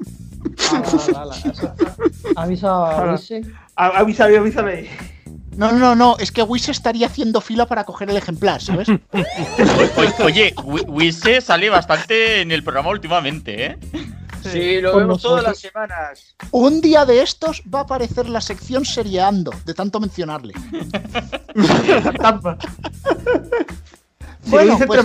[2.35, 3.41] Avisa a Luise.
[3.75, 4.89] Avísame, avísame.
[5.57, 8.89] No, no, no, es que Wise estaría haciendo fila para coger el ejemplar, ¿sabes?
[10.19, 13.77] O- Oye, Wi- Wise sale bastante en el programa últimamente, ¿eh?
[14.43, 16.35] Sí, lo vemos todas las semanas.
[16.51, 20.53] Un día de estos va a aparecer la sección seriando, de tanto mencionarle.
[24.43, 25.03] Si Bueno, pues-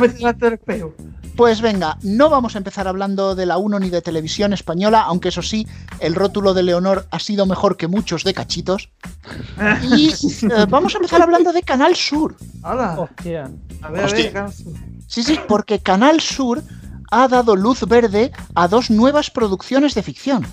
[1.40, 5.30] Pues venga, no vamos a empezar hablando de la 1 ni de televisión española, aunque
[5.30, 5.66] eso sí,
[5.98, 8.90] el rótulo de Leonor ha sido mejor que muchos de cachitos.
[9.82, 12.36] Y eh, vamos a empezar hablando de Canal Sur.
[12.62, 12.94] Hola.
[12.98, 13.50] Hostia.
[13.80, 14.24] A ver, a Hostia.
[14.24, 14.62] ver, Carlos.
[15.06, 16.62] Sí, sí, porque Canal Sur
[17.10, 20.46] ha dado luz verde a dos nuevas producciones de ficción.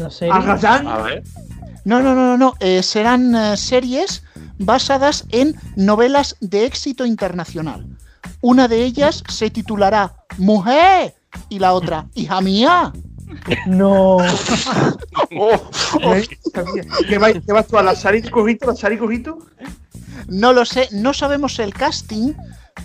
[0.00, 0.30] No sé.
[0.30, 0.86] Algazán.
[1.84, 2.54] No, no, no, no, no.
[2.60, 4.22] eh, serán eh, series
[4.58, 7.84] basadas en novelas de éxito internacional.
[8.40, 11.14] Una de ellas se titulará Mujer
[11.48, 12.92] y la otra Hija mía.
[13.66, 14.18] No.
[17.08, 18.66] ¿Qué vas qué vas tú a la Sari Cojito?
[18.66, 19.38] ¿La Sari Cojito?
[20.28, 22.32] No lo sé, no sabemos el casting,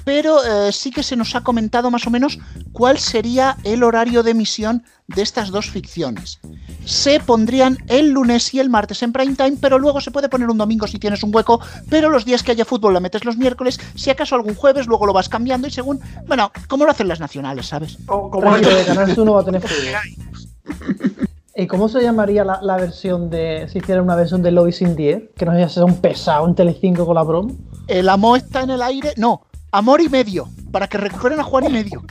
[0.10, 2.40] pero eh, sí que se nos ha comentado más o menos
[2.72, 6.40] cuál sería el horario de emisión de estas dos ficciones.
[6.84, 10.50] Se pondrían el lunes y el martes en prime time, pero luego se puede poner
[10.50, 13.38] un domingo si tienes un hueco, pero los días que haya fútbol la metes los
[13.38, 17.08] miércoles, si acaso algún jueves, luego lo vas cambiando y según, bueno, como lo hacen
[17.08, 18.00] las nacionales, ¿sabes?
[18.08, 21.28] Tranquilo, de Canal Sur no va a tener fútbol.
[21.56, 23.68] ¿Y cómo se llamaría la, la versión de.
[23.70, 25.32] si hiciera una versión de Lois in the Air?
[25.38, 27.52] Que no sea un pesado en Telecinco con la broma.
[27.88, 29.42] El amor está en el aire, no,
[29.72, 32.04] amor y medio, para que recuperen a Juan y medio.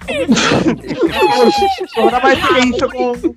[1.95, 3.37] programa este que hizo con.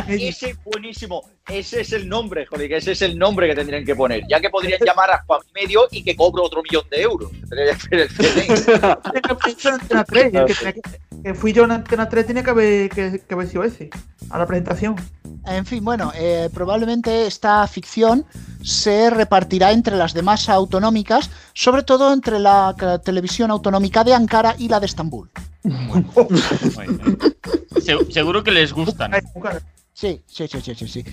[0.00, 1.22] Hostia, ese es buenísimo.
[1.48, 4.22] Ese es el nombre, joder, que ese es el nombre que tendrían que poner.
[4.28, 7.30] Ya que podrían llamar a Juan y Medio y que cobro otro millón de euros.
[7.48, 8.54] Tendría que ser el CNI.
[9.56, 10.24] Eso en Antena 3.
[10.24, 10.82] el que, tenía que-
[11.22, 13.90] que fui yo en Antena 3, tenía que haber, que, que haber sido ese.
[14.30, 14.96] A la presentación.
[15.46, 18.24] En fin, bueno, eh, probablemente esta ficción
[18.62, 22.74] se repartirá entre las demás autonómicas, sobre todo entre la
[23.04, 25.30] televisión autonómica de Ankara y la de Estambul.
[27.80, 29.12] Se- seguro que les gustan.
[29.94, 30.88] Sí, sí, sí, sí, sí.
[30.88, 31.04] sí.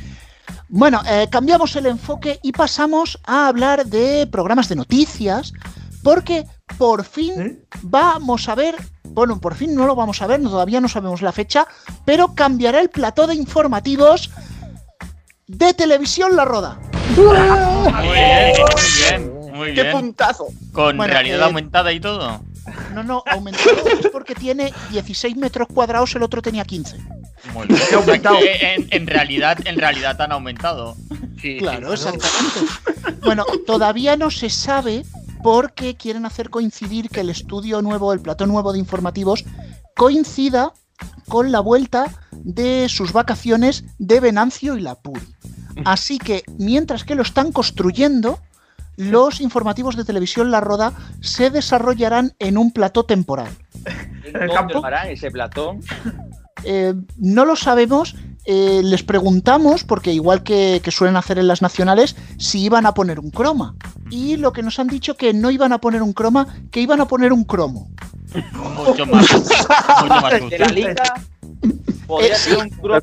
[0.70, 5.54] Bueno, eh, cambiamos el enfoque y pasamos a hablar de programas de noticias,
[6.04, 6.46] porque
[6.78, 10.80] por fin vamos a ver, bueno, por fin no lo vamos a ver, no- todavía
[10.80, 11.68] no sabemos la fecha,
[12.06, 14.30] pero cambiará el plató de informativos
[15.48, 16.80] de televisión La Roda.
[17.16, 19.92] Muy bien, muy bien, muy ¡Qué bien.
[19.92, 20.48] puntazo!
[20.72, 22.42] Con Bueno, realidad eh, aumentada y todo.
[22.93, 26.97] No, no, aumentado es porque tiene 16 metros cuadrados, el otro tenía 15.
[27.53, 27.82] Muy bien.
[27.97, 30.95] O sea, que en, en realidad, en realidad han aumentado.
[31.59, 32.59] Claro, exactamente.
[33.22, 35.05] Bueno, todavía no se sabe
[35.41, 39.45] por qué quieren hacer coincidir que el estudio nuevo, el plató nuevo de informativos,
[39.95, 40.74] coincida
[41.28, 45.22] con la vuelta de sus vacaciones de Venancio y Lapuri.
[45.86, 48.39] Así que, mientras que lo están construyendo,
[49.00, 50.91] los informativos de televisión La Roda
[51.22, 53.47] se desarrollarán en un plató temporal.
[54.26, 55.80] ¿En ese platón?
[56.66, 58.16] Eh, no lo sabemos.
[58.45, 62.93] eh, les preguntamos, porque igual que, que suelen hacer en las nacionales, si iban a
[62.93, 63.76] poner un croma.
[64.10, 67.00] Y lo que nos han dicho que no iban a poner un croma, que iban
[67.00, 67.89] a poner un cromo.
[68.54, 69.32] Mucho más.
[70.02, 70.95] mucho más De la liga.
[72.08, 72.62] ¿Podría, Eh, ser sí.
[72.62, 73.02] un cromo.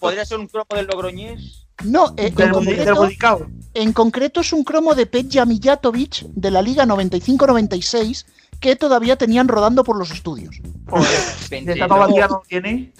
[0.00, 1.67] ¿Podría ser un cromo del Logroñés?
[1.84, 3.46] No, eh, en, Del- concreto, Bodicao.
[3.74, 8.26] en concreto es un cromo de Petja Mijatovic de la Liga 95-96
[8.60, 10.56] que todavía tenían rodando por los estudios.
[11.50, 12.92] De esta Badía no tiene.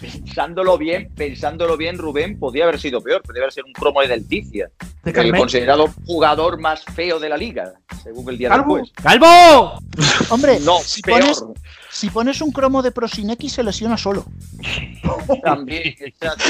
[0.00, 3.20] Pensándolo bien, pensándolo bien, Rubén, podría haber sido peor.
[3.22, 4.70] Podría haber sido un cromo de Delticia.
[5.02, 5.40] De El Carmen.
[5.40, 7.72] considerado jugador más feo de la liga,
[8.04, 8.76] según el día Calvo.
[8.76, 8.92] después.
[9.02, 9.80] ¡Calvo!
[10.30, 11.20] Hombre, No, si, peor.
[11.20, 11.44] pones,
[11.98, 14.24] si pones un cromo de Prosineki se lesiona solo.
[15.42, 16.44] También, exacto.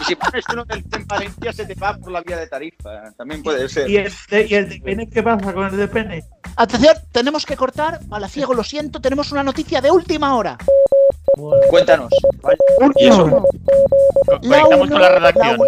[0.00, 3.10] Y si pones uno del en Valencia se te va por la vía de tarifa.
[3.16, 3.88] También puede ser.
[3.88, 6.24] ¿Y el, de, ¿Y el de pene qué pasa con el de pene?
[6.56, 8.00] Atención, tenemos que cortar.
[8.06, 10.58] Palaciego, lo siento, tenemos una noticia de última hora.
[11.70, 12.12] Cuéntanos.
[12.96, 13.46] Y eso.
[14.26, 15.58] Conectamos uno, con la redacción.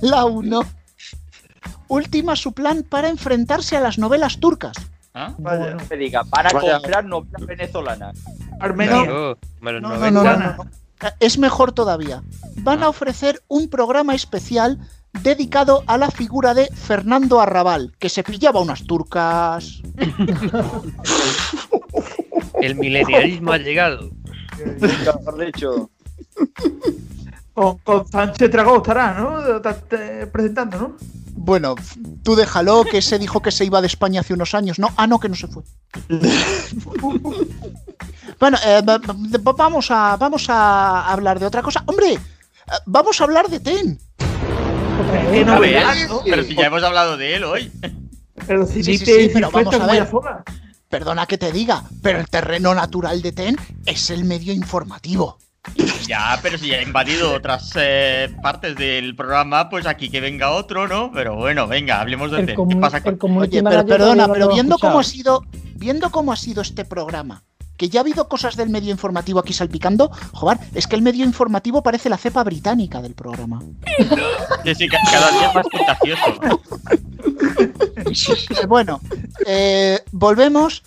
[0.00, 0.60] La 1.
[1.88, 4.76] Ultima su plan para enfrentarse a las novelas turcas.
[5.14, 5.34] ¿Ah?
[5.38, 5.76] Vaya.
[5.90, 6.74] Me diga, van a Vaya.
[6.78, 8.18] comprar novelas venezolanas.
[8.60, 9.36] No,
[9.70, 10.64] No, no, no, no, no.
[11.02, 12.22] Eh, Es mejor todavía.
[12.58, 14.78] Van a ofrecer un programa especial
[15.22, 19.82] dedicado a la figura de Fernando Arrabal, que se pillaba unas turcas.
[22.62, 24.10] El milenialismo ha llegado.
[25.44, 25.90] Dicho.
[27.54, 29.42] Con, con Sánchez Dragó estará, ¿no?
[30.32, 30.96] Presentando, ¿no?
[31.34, 31.74] Bueno,
[32.22, 34.88] tú déjalo, que se dijo que se iba de España hace unos años, ¿no?
[34.96, 35.62] Ah, no, que no se fue.
[38.40, 41.82] bueno, eh, va- va- vamos, a, vamos a hablar de otra cosa.
[41.86, 42.12] ¡Hombre!
[42.14, 42.18] eh,
[42.86, 43.98] Vamos a hablar de TEN.
[45.32, 46.20] Que no A ver, veas, ¿no?
[46.24, 47.72] pero si ya hemos hablado de él hoy.
[48.46, 50.08] Pero si Sí, sí, sí, pero vamos a ver.
[50.88, 53.56] Perdona que te diga, pero el terreno natural de TEN
[53.86, 55.38] es el medio informativo.
[56.08, 60.50] Ya, pero si ya ha invadido otras eh, partes del programa, pues aquí que venga
[60.50, 61.10] otro, ¿no?
[61.12, 62.46] Pero bueno, venga, hablemos de.
[62.46, 65.44] ¿Qué pasa con el community Oye, pero perdona, pero viendo cómo ha sido,
[65.76, 67.44] viendo cómo ha sido este programa,
[67.76, 71.24] que ya ha habido cosas del medio informativo aquí salpicando, joder, es que el medio
[71.24, 73.62] informativo parece la cepa británica del programa.
[74.64, 76.22] Sí, sí, ca- cada día es más contagioso.
[78.60, 79.00] Eh, bueno,
[79.46, 80.82] eh, volvemos.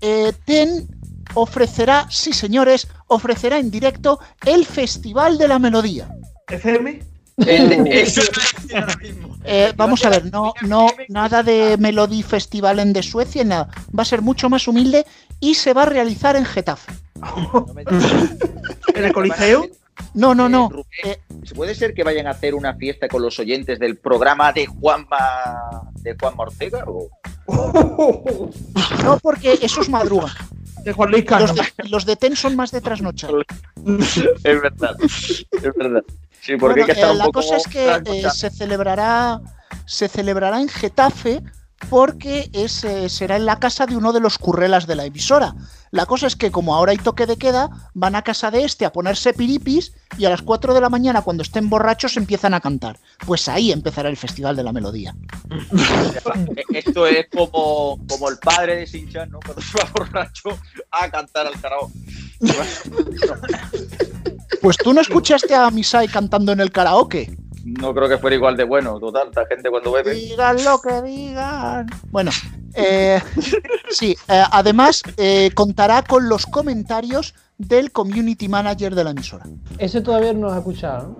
[0.00, 0.86] Eh, TEN
[1.34, 6.08] ofrecerá, sí señores, ofrecerá en directo el Festival de la Melodía.
[6.48, 7.00] FM.
[7.36, 8.22] Eso
[9.44, 13.68] Eh, vamos a ver, no, no, nada de Melody Festival en de Suecia, nada.
[13.96, 15.04] Va a ser mucho más humilde
[15.40, 16.92] y se va a realizar en Getafe.
[18.94, 19.68] ¿En el Coliseo?
[20.14, 20.70] No, no, no.
[21.04, 21.18] Eh,
[21.54, 25.90] ¿Puede ser que vayan a hacer una fiesta con los oyentes del programa de Juanma
[26.00, 26.84] de Juan Ortega?
[26.86, 27.10] O...
[29.04, 30.32] No, porque esos madrugan.
[30.84, 31.46] De Juan Luis Cano.
[31.46, 33.30] Los de, los de TEN son más de trasnochar.
[33.86, 36.02] es verdad, es verdad.
[36.40, 38.50] Sí, porque hay Bueno, que estar eh, un la poco cosa es que eh, se
[38.50, 39.40] celebrará
[39.86, 41.42] se celebrará en Getafe
[41.84, 45.54] porque es, eh, será en la casa de uno de los currelas de la emisora.
[45.90, 48.84] La cosa es que como ahora hay toque de queda, van a casa de este
[48.84, 52.60] a ponerse piripis y a las 4 de la mañana cuando estén borrachos empiezan a
[52.60, 52.98] cantar.
[53.24, 55.14] Pues ahí empezará el Festival de la Melodía.
[56.72, 59.38] Esto es como, como el padre de Sinchan, ¿no?
[59.40, 60.58] Cuando se va borracho
[60.90, 61.94] a cantar al karaoke.
[64.60, 67.36] Pues tú no escuchaste a Misai cantando en el karaoke.
[67.64, 68.98] No creo que fuera igual de bueno.
[69.00, 70.14] Total, la gente cuando bebe.
[70.14, 71.86] Digan lo que digan.
[72.10, 72.30] Bueno,
[72.74, 73.20] eh,
[73.90, 79.46] sí, eh, además eh, contará con los comentarios del community manager de la emisora.
[79.78, 81.16] Ese todavía no lo has escuchado,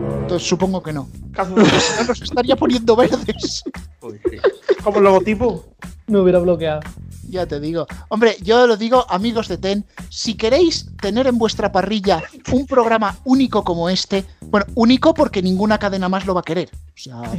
[0.00, 0.20] ¿no?
[0.20, 1.08] Entonces supongo que no
[2.06, 3.64] nos estaría poniendo verdes.
[4.84, 5.64] Como el logotipo.
[6.06, 6.80] Me hubiera bloqueado.
[7.28, 7.86] Ya te digo.
[8.08, 12.22] Hombre, yo lo digo, amigos de TEN, si queréis tener en vuestra parrilla
[12.52, 16.70] un programa único como este, bueno, único porque ninguna cadena más lo va a querer.
[16.72, 17.22] O sea,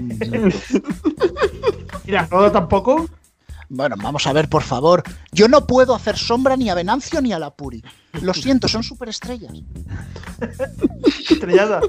[2.05, 3.07] Mira, no tampoco.
[3.69, 5.03] Bueno, vamos a ver, por favor.
[5.31, 7.83] Yo no puedo hacer sombra ni a Venancio ni a la Puri.
[8.21, 9.53] Lo siento, son superestrellas.
[11.29, 11.81] Estrellada.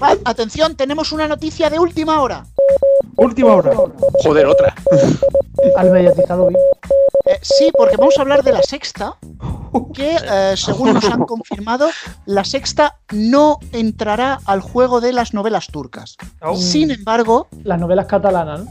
[0.00, 2.44] Ah, atención, tenemos una noticia de última hora.
[3.16, 3.72] Última hora.
[4.22, 4.74] Joder, otra.
[5.76, 6.60] Al mediatizado bien.
[7.26, 9.16] Eh, sí, porque vamos a hablar de la sexta,
[9.94, 11.88] que eh, según nos han confirmado,
[12.26, 16.16] la sexta no entrará al juego de las novelas turcas.
[16.56, 18.62] Sin embargo, Las novelas catalanas,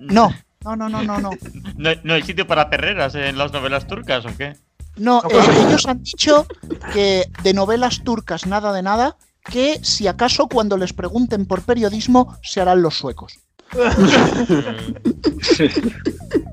[0.00, 0.30] ¿no?
[0.64, 1.30] no, no, no, no, no, no.
[1.76, 4.56] ¿No, no hay sitio para perreras en las novelas turcas o qué?
[4.96, 6.46] No, eh, ellos han dicho
[6.92, 12.36] que de novelas turcas nada de nada, que si acaso cuando les pregunten por periodismo
[12.42, 13.38] se harán los suecos.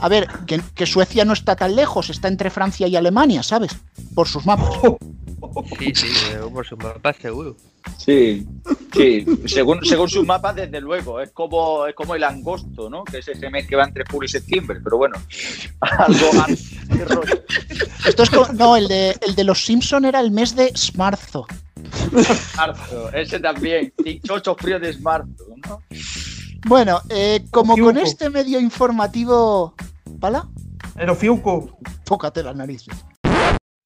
[0.00, 3.76] A ver, que, que Suecia no está tan lejos, está entre Francia y Alemania, ¿sabes?
[4.14, 4.68] Por sus mapas.
[5.78, 6.06] Sí, sí,
[6.52, 7.56] por su mapa seguro.
[7.96, 8.46] Sí,
[8.92, 9.26] sí.
[9.46, 11.20] Según, según sus mapas, desde luego.
[11.20, 13.04] Es como, es como el angosto, ¿no?
[13.04, 14.80] Que es ese mes que va entre julio y septiembre.
[14.82, 15.16] Pero bueno,
[15.80, 16.30] algo
[18.06, 21.46] Esto es como- no, el de, el de los Simpson era el mes de Smarzo.
[22.56, 23.12] marzo.
[23.12, 23.92] Ese también.
[24.30, 25.82] Ocho frío de marzo, ¿no?
[26.66, 29.74] Bueno, eh, como con este medio informativo.
[30.20, 30.48] ¿Pala?
[30.96, 31.78] El Ofiuco.
[32.04, 32.94] Tócate las narices.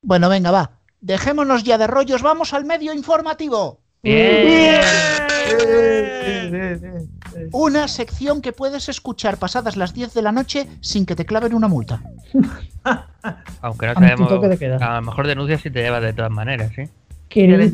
[0.03, 0.79] Bueno, venga, va.
[1.01, 3.82] Dejémonos ya de rollos, vamos al medio informativo.
[7.53, 11.55] Una sección que puedes escuchar pasadas las 10 de la noche sin que te claven
[11.55, 12.03] una multa.
[13.63, 14.29] Aunque no sabemos.
[14.83, 16.83] A lo mejor denuncia si te lleva de todas maneras, ¿sí?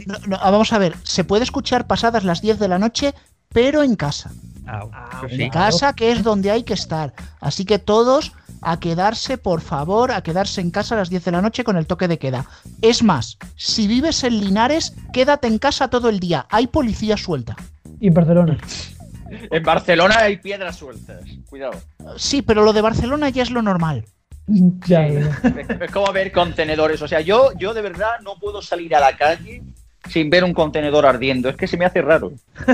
[0.06, 3.14] No, no, ah, vamos a ver, se puede escuchar pasadas las 10 de la noche,
[3.48, 4.30] pero en casa.
[4.66, 7.14] Ah, En casa, que es donde hay que estar.
[7.40, 8.32] Así que todos
[8.62, 11.76] a quedarse, por favor, a quedarse en casa a las 10 de la noche con
[11.76, 12.46] el toque de queda.
[12.82, 16.46] Es más, si vives en Linares, quédate en casa todo el día.
[16.50, 17.56] Hay policía suelta.
[18.00, 18.58] Y en Barcelona.
[19.50, 21.20] En Barcelona hay piedras sueltas.
[21.50, 21.74] Cuidado.
[22.16, 24.06] Sí, pero lo de Barcelona ya es lo normal.
[24.46, 27.02] Ya, Es, es como ver contenedores.
[27.02, 29.62] O sea, yo, yo de verdad no puedo salir a la calle
[30.08, 31.48] sin ver un contenedor ardiendo.
[31.48, 32.32] Es que se me hace raro.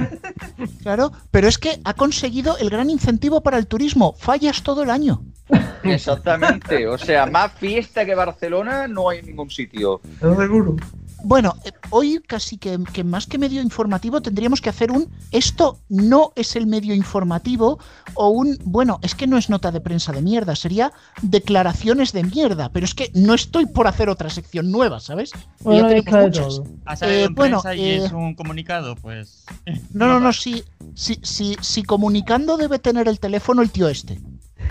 [0.83, 4.15] Claro, pero es que ha conseguido el gran incentivo para el turismo.
[4.19, 5.23] Fallas todo el año.
[5.83, 6.87] Exactamente.
[6.87, 10.01] O sea, más fiesta que Barcelona no hay en ningún sitio.
[10.21, 10.77] seguro.
[11.25, 15.79] Bueno, eh, hoy casi que, que más que medio informativo tendríamos que hacer un esto
[15.89, 17.79] no es el medio informativo
[18.15, 22.25] o un bueno, es que no es nota de prensa de mierda, sería declaraciones de
[22.25, 25.33] mierda, pero es que no estoy por hacer otra sección nueva, ¿sabes?
[25.61, 26.47] Bueno, Ya tenemos muchas.
[26.57, 26.67] todo.
[26.85, 29.45] Ha salido Eh, en bueno, prensa y eh, es un comunicado, pues.
[29.95, 30.63] No, no, no, si,
[30.95, 34.21] si, si, si comunicando debe tener el teléfono el tío este,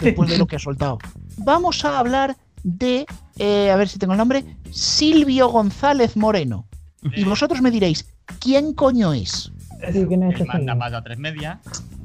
[0.01, 0.99] después de lo que ha soltado.
[1.37, 3.05] Vamos a hablar de,
[3.37, 6.67] eh, a ver si tengo el nombre, Silvio González Moreno.
[7.15, 8.07] Y vosotros me diréis,
[8.39, 9.51] ¿quién coño es?
[9.91, 11.59] Sí, ¿quién es El manda más a tres media.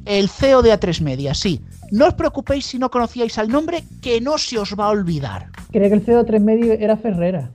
[0.05, 1.61] El CEO de A3 Media, sí.
[1.91, 5.51] No os preocupéis si no conocíais al nombre, que no se os va a olvidar.
[5.71, 7.51] Creía que el CEO de 3 medio era Ferrera.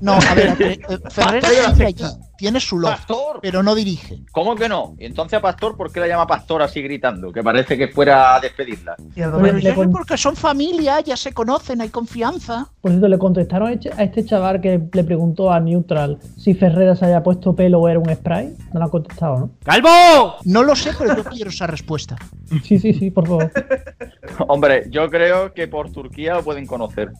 [0.00, 2.04] No, a ver, eh, eh, Ferrera sigue allí,
[2.38, 3.40] tiene su logo, Pastor.
[3.42, 4.20] pero no dirige.
[4.32, 4.94] ¿Cómo que no?
[4.98, 7.32] Y entonces a Pastor, ¿por qué la llama Pastor así gritando?
[7.32, 8.96] Que parece que fuera a despedirla.
[8.96, 12.68] Pues con- Porque son familia, ya se conocen, hay confianza.
[12.80, 16.94] Por cierto, le contestaron a este- este chaval que le preguntó a Neutral si Ferrera
[16.96, 18.54] se había puesto pelo o era un spray.
[18.72, 19.50] No lo han contestado, ¿no?
[19.64, 20.36] ¡Calvo!
[20.44, 22.16] No lo sé, pero yo quiero esa respuesta.
[22.64, 23.50] Sí, sí, sí, por favor.
[24.48, 27.10] Hombre, yo creo que por Turquía lo pueden conocer.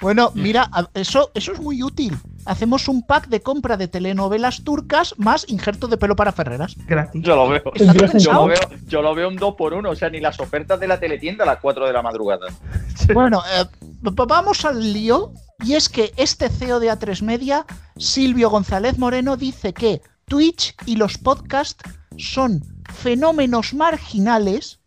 [0.00, 2.16] Bueno, mira, eso, eso es muy útil.
[2.46, 6.76] Hacemos un pack de compra de telenovelas turcas más injerto de pelo para Ferreras.
[6.86, 7.22] Gratis.
[7.22, 7.62] Yo lo veo.
[8.18, 10.80] Yo lo veo, yo lo veo un 2 por 1 o sea, ni las ofertas
[10.80, 12.46] de la teletienda a las 4 de la madrugada.
[13.12, 13.64] Bueno, eh,
[14.00, 15.32] vamos al lío.
[15.64, 17.64] Y es que este CEO de A3 Media,
[17.96, 21.82] Silvio González Moreno, dice que Twitch y los podcasts
[22.18, 22.62] son
[22.92, 24.78] fenómenos marginales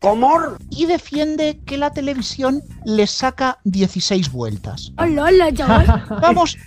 [0.70, 4.91] y defiende que la televisión les saca 16 vueltas.
[4.97, 6.06] Hola, hola, chaval.
[6.22, 6.58] Vamos,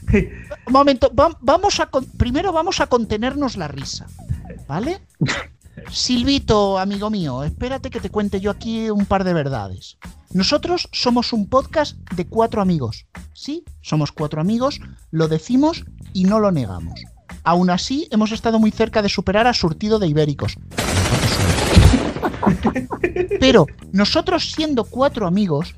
[0.66, 4.06] un momento, va- vamos a con- primero vamos a contenernos la risa,
[4.68, 5.00] ¿vale?
[5.90, 9.98] Silvito, amigo mío, espérate que te cuente yo aquí un par de verdades.
[10.32, 13.06] Nosotros somos un podcast de cuatro amigos.
[13.34, 14.80] Sí, somos cuatro amigos,
[15.10, 17.00] lo decimos y no lo negamos.
[17.44, 20.54] Aún así, hemos estado muy cerca de superar a Surtido de Ibéricos.
[23.40, 25.74] Pero nosotros siendo cuatro amigos,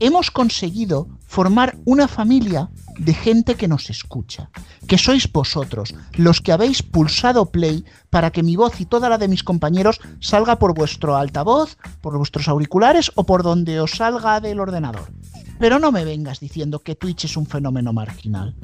[0.00, 4.50] hemos conseguido formar una familia de gente que nos escucha,
[4.86, 9.18] que sois vosotros, los que habéis pulsado play para que mi voz y toda la
[9.18, 14.40] de mis compañeros salga por vuestro altavoz, por vuestros auriculares o por donde os salga
[14.40, 15.12] del ordenador.
[15.58, 18.54] Pero no me vengas diciendo que Twitch es un fenómeno marginal.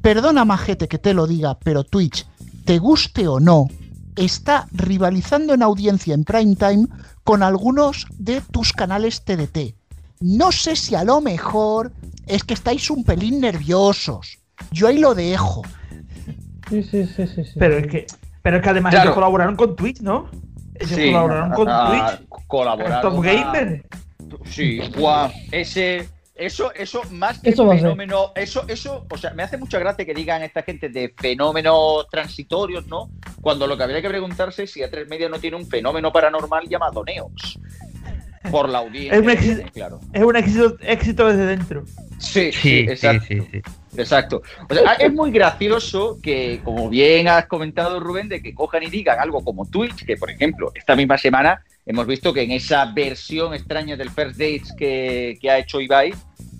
[0.00, 2.26] Perdona, majete, que te lo diga, pero Twitch,
[2.64, 3.68] te guste o no,
[4.16, 6.86] está rivalizando en audiencia en prime time
[7.24, 9.74] con algunos de tus canales TDT.
[10.20, 11.92] No sé si a lo mejor
[12.26, 14.38] es que estáis un pelín nerviosos.
[14.70, 15.62] Yo ahí lo dejo.
[16.70, 17.44] Sí, sí, sí, sí.
[17.44, 17.52] sí.
[17.58, 18.06] Pero es que,
[18.42, 19.06] pero es que además Claro.
[19.08, 20.28] ellos colaboraron con Twitch, ¿no?
[20.74, 22.28] Ellos Sí, colaboraron con Twitch.
[22.46, 23.86] colaboraron Top a- Gamer.
[24.44, 26.08] Sí, guau, ese,
[26.46, 30.04] eso, eso más que Eso a fenómeno, eso, eso, o sea, me hace mucha gracia
[30.04, 33.10] que digan esta gente de fenómenos transitorios, ¿no?
[33.40, 36.68] Cuando lo que habría que preguntarse es si A3 Media no tiene un fenómeno paranormal
[36.68, 37.58] llamado Neox.
[38.50, 39.14] Por la audiencia.
[39.14, 40.00] Es un éxito, tiene, claro.
[40.12, 41.84] es un éxito, éxito desde dentro.
[42.18, 43.26] Sí, sí, Sí, sí, exacto.
[43.28, 43.62] sí, sí.
[43.96, 44.42] Exacto.
[44.68, 48.90] O sea, es muy gracioso que, como bien has comentado, Rubén, de que cojan y
[48.90, 52.86] digan algo como Twitch, que por ejemplo, esta misma semana hemos visto que en esa
[52.86, 56.14] versión extraña del First Dates que, que ha hecho Ibai,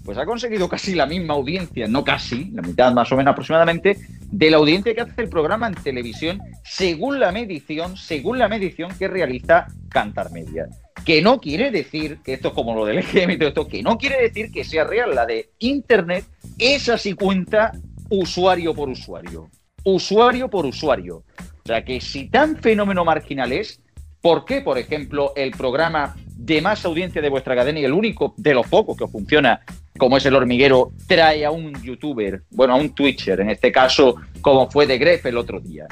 [0.04, 3.98] pues ha conseguido casi la misma audiencia, no casi, la mitad más o menos aproximadamente,
[4.30, 8.90] de la audiencia que hace el programa en televisión, según la medición, según la medición
[8.98, 10.66] que realiza Cantar Media.
[11.04, 13.82] Que no quiere decir que esto es como lo del EGM y todo esto, que
[13.82, 15.14] no quiere decir que sea real.
[15.14, 16.24] La de Internet,
[16.58, 17.72] esa sí cuenta
[18.08, 19.50] usuario por usuario.
[19.84, 21.24] Usuario por usuario.
[21.64, 23.80] O sea que si tan fenómeno marginal es,
[24.20, 28.34] ¿por qué, por ejemplo, el programa de más audiencia de vuestra cadena y el único
[28.36, 29.60] de los pocos que os funciona,
[29.98, 34.16] como es el hormiguero, trae a un youtuber, bueno, a un twitcher, en este caso,
[34.40, 35.86] como fue de Gref el otro día?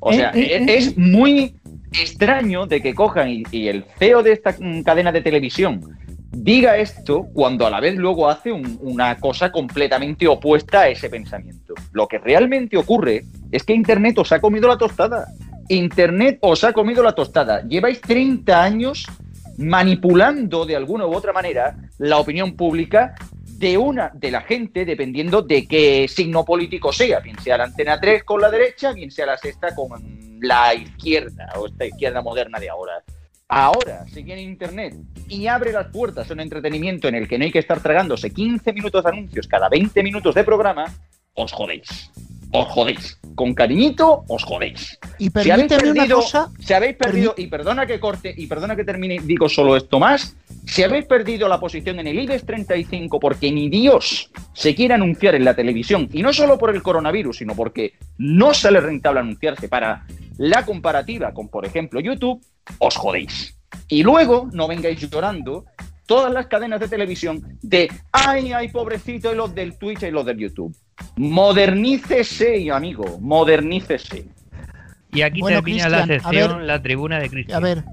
[0.00, 1.54] O sea, Eh, eh, e- eh, es muy
[1.92, 5.80] extraño de que cojan y, y el CEO de esta mm, cadena de televisión
[6.34, 11.10] diga esto cuando a la vez luego hace un- una cosa completamente opuesta a ese
[11.10, 11.74] pensamiento.
[11.92, 15.26] Lo que realmente ocurre es que Internet os ha comido la tostada.
[15.68, 17.62] Internet os ha comido la tostada.
[17.68, 19.06] Lleváis 30 años
[19.62, 23.14] manipulando de alguna u otra manera la opinión pública
[23.62, 28.00] de una de la gente dependiendo de qué signo político sea, bien sea la antena
[28.00, 29.90] 3 con la derecha, bien sea la sexta con
[30.40, 33.02] la izquierda o esta izquierda moderna de ahora.
[33.48, 34.94] Ahora, si viene Internet
[35.28, 38.32] y abre las puertas a un entretenimiento en el que no hay que estar tragándose
[38.32, 40.86] 15 minutos de anuncios cada 20 minutos de programa,
[41.34, 42.10] os jodéis.
[42.52, 43.18] Os jodéis.
[43.34, 44.98] Con cariñito, os jodéis.
[45.18, 46.50] Y Si habéis permíteme una perdido- cosa.
[46.60, 50.36] Si habéis perdido, y perdona que corte, y perdona que termine, digo solo esto más,
[50.66, 55.34] si habéis perdido la posición en el IBEX 35 porque ni Dios se quiere anunciar
[55.34, 59.68] en la televisión, y no solo por el coronavirus, sino porque no sale rentable anunciarse
[59.68, 60.04] para
[60.36, 62.42] la comparativa con, por ejemplo, YouTube,
[62.78, 63.56] os jodéis.
[63.88, 65.64] Y luego no vengáis llorando
[66.06, 70.26] todas las cadenas de televisión de ay, ay, pobrecito, y los del Twitch y los
[70.26, 70.74] del YouTube.
[71.16, 74.26] Modernícese, amigo, modernícese.
[75.12, 76.66] Y aquí Bueno, termina la sección ver.
[76.66, 77.56] La Tribuna de Cristian.
[77.56, 77.84] A ver,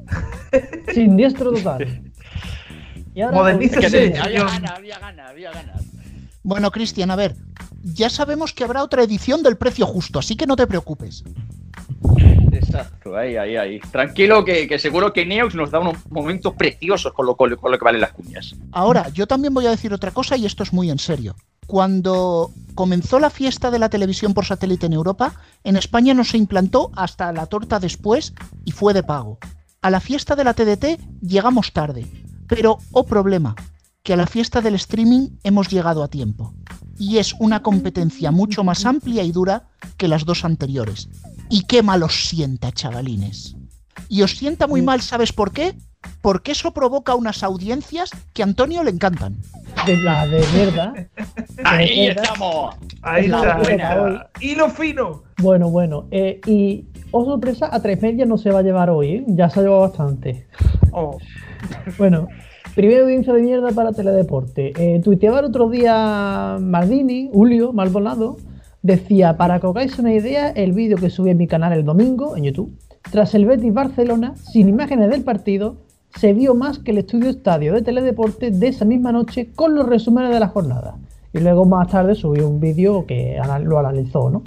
[0.93, 2.01] Sin diestro total.
[3.15, 4.17] Y ahora- Modernícese.
[4.17, 5.81] Había ganas, había ganas, había ganas.
[6.43, 7.35] bueno, Cristian, a ver.
[7.83, 11.23] Ya sabemos que habrá otra edición del precio justo, así que no te preocupes.
[12.51, 13.79] Exacto, ahí, ahí, ahí.
[13.91, 17.85] Tranquilo que, seguro que Neox nos da unos momentos preciosos con lo- con lo que
[17.85, 18.55] valen las cuñas.
[18.71, 21.35] Ahora, yo también voy a decir otra cosa y esto es muy en serio.
[21.67, 25.33] Cuando comenzó la fiesta de la televisión por satélite en Europa,
[25.63, 28.33] en España no se implantó hasta la torta después
[28.65, 29.37] y fue de pago.
[29.81, 32.05] A la fiesta de la TDT llegamos tarde,
[32.47, 33.55] pero, oh problema,
[34.03, 36.53] que a la fiesta del streaming hemos llegado a tiempo.
[36.97, 41.07] Y es una competencia mucho más amplia y dura que las dos anteriores.
[41.49, 43.55] Y qué mal os sienta, chavalines.
[44.07, 45.73] Y os sienta muy mal, ¿sabes por qué?
[46.21, 49.37] Porque eso provoca unas audiencias que a Antonio le encantan.
[49.85, 50.93] De la de mierda.
[51.65, 52.23] Ahí De verdad.
[52.23, 52.75] estamos.
[53.01, 53.57] Ahí La está.
[53.57, 54.27] buena.
[54.39, 55.23] Hilo fino.
[55.41, 56.07] Bueno, bueno.
[56.11, 59.23] eh, y, oh sorpresa, a tres media no se va a llevar hoy, ¿eh?
[59.27, 60.47] Ya se ha llevado bastante.
[60.91, 61.17] Oh.
[61.97, 62.27] Bueno,
[62.75, 64.73] primera audiencia de mierda para Teledeporte.
[64.77, 68.37] Eh, tuiteaba el otro día Maldini, Julio Maldonado,
[68.81, 71.85] decía, para que os hagáis una idea, el vídeo que subí en mi canal el
[71.85, 72.77] domingo, en YouTube,
[73.11, 75.77] tras el Betis Barcelona, sin imágenes del partido,
[76.15, 79.87] se vio más que el estudio estadio de Teledeporte de esa misma noche con los
[79.87, 80.95] resúmenes de la jornada.
[81.31, 84.43] Y luego más tarde subió un vídeo que lo analizó, ¿no?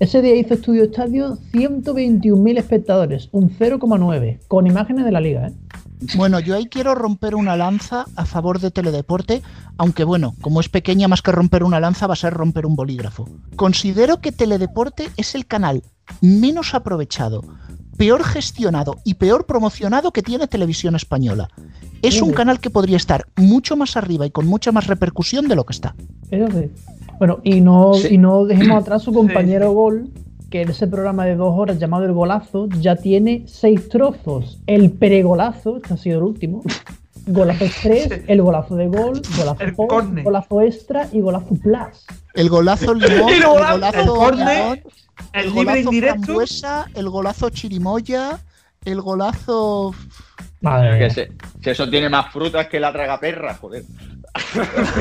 [0.00, 5.52] Ese día hizo Estudio Estadio 121.000 espectadores, un 0,9, con imágenes de la liga, ¿eh?
[6.16, 9.42] Bueno, yo ahí quiero romper una lanza a favor de Teledeporte,
[9.76, 12.76] aunque bueno, como es pequeña, más que romper una lanza va a ser romper un
[12.76, 13.28] bolígrafo.
[13.56, 15.82] Considero que Teledeporte es el canal
[16.22, 17.44] menos aprovechado,
[17.98, 21.50] peor gestionado y peor promocionado que tiene Televisión Española.
[22.00, 25.56] Es un canal que podría estar mucho más arriba y con mucha más repercusión de
[25.56, 25.94] lo que está.
[26.30, 26.70] Eso sí.
[27.20, 28.14] Bueno, y no, Sí.
[28.14, 30.08] y no dejemos atrás su compañero Gol,
[30.50, 34.58] que en ese programa de dos horas llamado El Golazo ya tiene seis trozos.
[34.66, 36.62] El pregolazo, este ha sido el último.
[37.26, 42.06] Golazo express, el golazo de gol, golazo post, golazo extra y golazo plus.
[42.34, 44.80] El golazo limón, El el golazo, golazo el limón,
[45.34, 46.22] el el libre golazo indirecto.
[46.24, 48.40] frambuesa, el golazo chirimoya,
[48.86, 49.94] el golazo...
[50.60, 51.28] Madre Que se-
[51.62, 53.84] si eso tiene más frutas que la tragaperra, joder.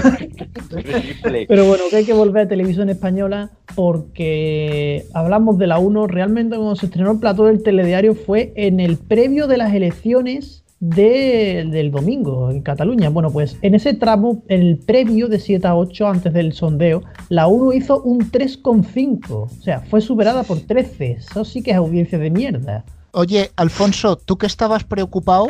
[1.47, 6.07] Pero bueno, que hay que volver a televisión española porque hablamos de la 1.
[6.07, 10.63] Realmente cuando se estrenó el plató del telediario fue en el previo de las elecciones
[10.79, 13.09] de- del domingo en Cataluña.
[13.09, 17.47] Bueno, pues en ese tramo, el previo de 7 a 8 antes del sondeo, la
[17.47, 19.29] 1 hizo un 3,5.
[19.31, 21.11] O sea, fue superada por 13.
[21.19, 22.85] Eso sí que es audiencia de mierda.
[23.11, 25.47] Oye, Alfonso, tú que estabas preocupado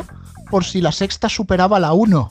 [0.50, 2.30] por si la sexta superaba la 1.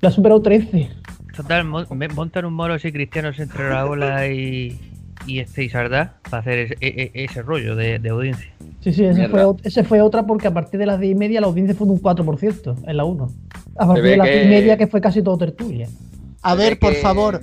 [0.00, 0.90] La ha superado 13.
[1.36, 4.78] Total, montan un moros y cristianos entre Raola y,
[5.26, 8.52] y este y Sardá para hacer ese, e- e- ese rollo de, de audiencia.
[8.80, 11.40] Sí, sí, ese fue, ese fue otra porque a partir de las 10 y media
[11.40, 13.28] la audiencia fue de un 4% en la 1.
[13.78, 15.88] A partir de las que- 10 y media que fue casi todo tertulia.
[16.42, 17.42] A ver, por que- favor,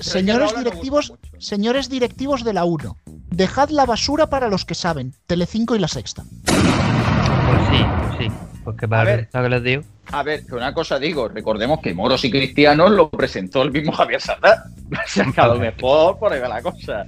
[0.00, 2.96] señores no directivos, señores directivos de la 1,
[3.30, 6.24] dejad la basura para los que saben, Telecinco y la sexta.
[6.44, 8.32] Pues sí, pues sí.
[8.64, 9.28] Porque para ver.
[9.32, 9.82] lo que les digo.
[10.12, 13.92] A ver, que una cosa digo, recordemos que Moros y Cristianos lo presentó el mismo
[13.96, 14.64] Javier Sardá.
[14.90, 17.06] O sea, que a lo mejor por ahí va la cosa.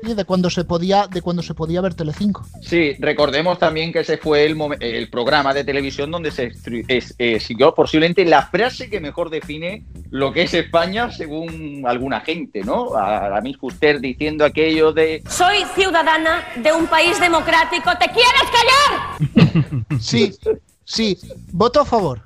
[0.00, 2.46] Y de cuando se podía, de cuando se podía ver Telecinco.
[2.62, 6.52] Sí, recordemos también que ese fue el, el programa de televisión donde se
[6.86, 12.20] es- eh, siguió posiblemente la frase que mejor define lo que es España según alguna
[12.20, 12.94] gente, ¿no?
[12.94, 17.90] A, a Fuster diciendo aquello de Soy ciudadana de un país democrático.
[17.98, 19.84] ¿Te quieres callar?
[20.00, 20.32] Sí,
[20.84, 21.18] sí,
[21.52, 22.22] voto a favor.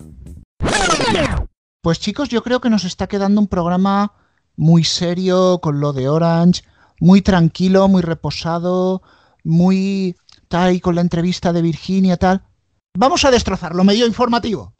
[1.80, 4.12] Pues chicos, yo creo que nos está quedando un programa
[4.56, 6.62] muy serio con lo de Orange,
[7.02, 9.02] muy tranquilo, muy reposado,
[9.42, 10.14] muy
[10.46, 12.42] tal y con la entrevista de Virginia tal.
[12.96, 14.72] Vamos a destrozarlo, medio informativo.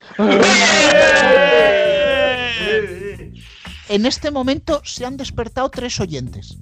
[3.89, 6.57] En este momento se han despertado tres oyentes.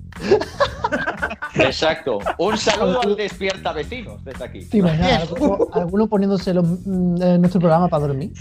[1.56, 2.20] Exacto.
[2.38, 4.64] Un saludo al despierta vecinos desde aquí.
[4.64, 8.32] ¿Te imaginas alguno, alguno poniéndose lo- mm, eh, nuestro programa para dormir?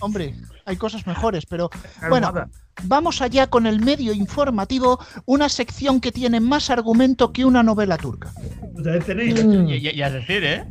[0.00, 1.68] Hombre, hay cosas mejores, pero
[2.08, 2.32] bueno,
[2.82, 7.96] vamos allá con el medio informativo, una sección que tiene más argumento que una novela
[7.96, 8.32] turca.
[9.68, 10.64] Y, y- y a decir, ¿eh?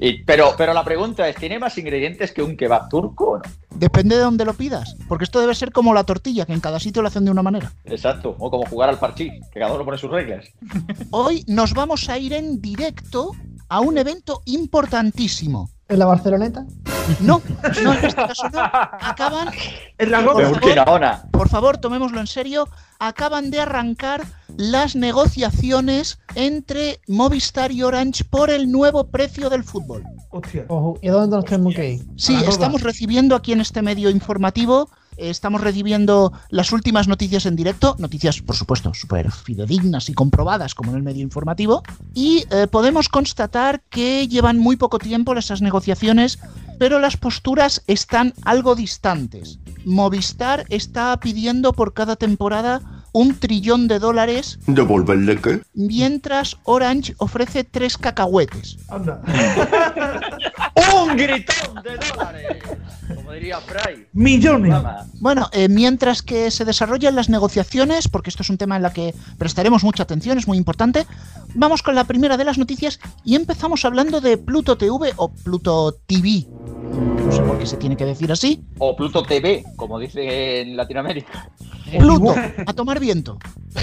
[0.00, 3.42] Y- pero, pero la pregunta es, ¿tiene más ingredientes que un kebab turco o no?
[3.74, 6.78] Depende de dónde lo pidas, porque esto debe ser como la tortilla, que en cada
[6.80, 7.72] sitio lo hacen de una manera.
[7.84, 10.46] Exacto, o como jugar al parchís, que cada uno pone sus reglas.
[11.10, 13.32] Hoy nos vamos a ir en directo
[13.68, 15.70] a un evento importantísimo.
[15.88, 16.66] ¿En la Barceloneta?
[17.20, 17.40] No,
[17.82, 18.60] no, en este caso no.
[18.60, 19.48] Acaban.
[19.96, 20.42] En la por
[20.74, 21.00] favor,
[21.30, 22.68] por favor, tomémoslo en serio.
[22.98, 24.26] Acaban de arrancar
[24.58, 30.04] las negociaciones entre Movistar y Orange por el nuevo precio del fútbol.
[30.68, 32.06] Ojo, ¿y a dónde nos tenemos que ir?
[32.16, 37.96] Sí, estamos recibiendo aquí en este medio informativo, estamos recibiendo las últimas noticias en directo,
[37.98, 41.82] noticias por supuesto súper fidedignas y comprobadas como en el medio informativo,
[42.14, 46.38] y eh, podemos constatar que llevan muy poco tiempo esas negociaciones,
[46.78, 49.58] pero las posturas están algo distantes.
[49.84, 55.60] Movistar está pidiendo por cada temporada un trillón de dólares, ¿Devolverle qué?
[55.74, 58.76] mientras Orange ofrece tres cacahuetes.
[58.88, 59.20] Anda.
[60.94, 62.62] ¡Un gritón de dólares!
[63.12, 64.06] Como diría Fry.
[64.12, 64.72] Millones.
[65.20, 68.92] Bueno, eh, mientras que se desarrollan las negociaciones, porque esto es un tema en la
[68.92, 71.04] que prestaremos mucha atención, es muy importante,
[71.54, 75.96] vamos con la primera de las noticias y empezamos hablando de Pluto TV o Pluto
[76.06, 76.46] TV.
[77.28, 78.64] No sé por qué se tiene que decir así.
[78.78, 81.50] O Pluto TV, como dice en Latinoamérica.
[81.98, 82.34] Pluto,
[82.66, 83.38] a tomar viento.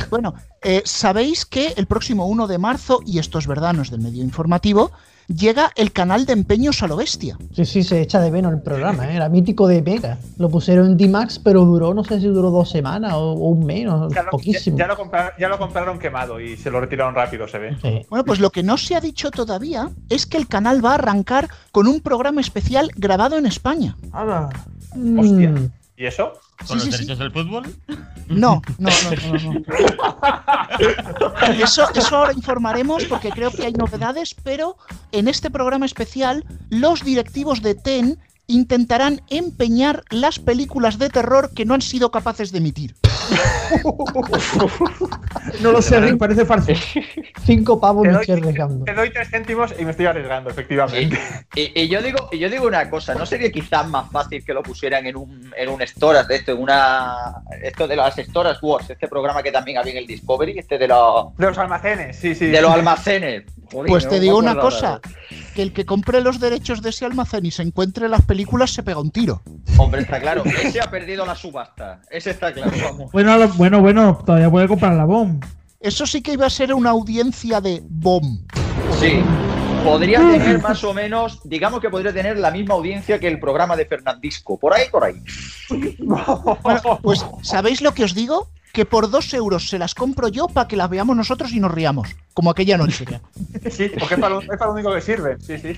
[0.10, 0.34] Bueno,
[0.64, 4.02] eh, sabéis que el próximo 1 de marzo, y esto es verdad, no es del
[4.02, 4.92] medio informativo,
[5.28, 7.38] llega el canal de empeños a lo bestia.
[7.54, 9.16] Sí, sí, se echa de menos el programa, ¿eh?
[9.16, 10.18] era mítico de Mega.
[10.38, 13.66] Lo pusieron en D-Max, pero duró, no sé si duró dos semanas o, o un
[13.66, 14.78] mes, o Ya lo, poquísimo.
[14.78, 18.06] ya- ya lo compra- ya lo compraron quemado y se lo retiraron rápido, se ve.
[18.10, 20.96] Bueno, pues lo que no se ha dicho todavía es que el canal va a
[20.96, 23.96] arrancar con un programa especial grabado en España.
[24.12, 24.50] Hala.
[25.18, 25.50] Hostia.
[25.52, 25.70] Mm.
[25.98, 26.34] ¿Y eso?
[26.68, 27.74] ¿Con los derechos del fútbol?
[28.28, 29.64] No, no, no, no, no.
[31.64, 34.78] Eso, eso ahora informaremos porque creo que hay novedades, pero
[35.12, 41.66] en este programa especial los directivos de TEN intentarán empeñar las películas de terror que
[41.66, 42.96] no han sido capaces de emitir.
[45.62, 46.72] No lo sé, Rick, parece falso.
[47.46, 48.86] Cinco pavos Te me doy- estoy arriesgando.
[48.86, 51.18] Te doy tres céntimos y me estoy arriesgando, efectivamente.
[51.56, 54.54] Y, y yo digo, y yo digo una cosa, ¿no sería quizás más fácil que
[54.54, 57.36] lo pusieran en un, en un Storas de esto, en una.
[57.62, 60.88] Esto de las Storas Wars, este programa que también había en el Discovery, este de
[60.88, 61.36] los.
[61.38, 62.48] De los almacenes, sí, sí.
[62.48, 63.44] De los almacenes.
[63.70, 65.00] Pues te digo una cosa,
[65.54, 68.84] que el que compre los derechos de ese almacén y se encuentre las películas se
[68.84, 69.42] pega un tiro.
[69.78, 70.44] Hombre, está claro.
[70.46, 72.02] Ese ha perdido la subasta.
[72.10, 73.12] Ese está claro, vamos.
[73.12, 75.44] Bueno, lo- bueno, bueno, todavía puede comprar la bomb.
[75.80, 78.40] Eso sí que iba a ser una audiencia de bomb.
[79.00, 79.22] Sí.
[79.86, 83.76] Podría tener más o menos, digamos que podría tener la misma audiencia que el programa
[83.76, 84.58] de Fernandisco.
[84.60, 85.22] Por ahí, por ahí.
[86.00, 88.50] Bueno, pues ¿sabéis lo que os digo?
[88.74, 91.72] Que por dos euros se las compro yo para que las veamos nosotros y nos
[91.72, 93.06] riamos, como aquella noche.
[93.72, 95.40] Sí, porque es para, lo, es para lo único que sirven.
[95.40, 95.78] Sí, sí.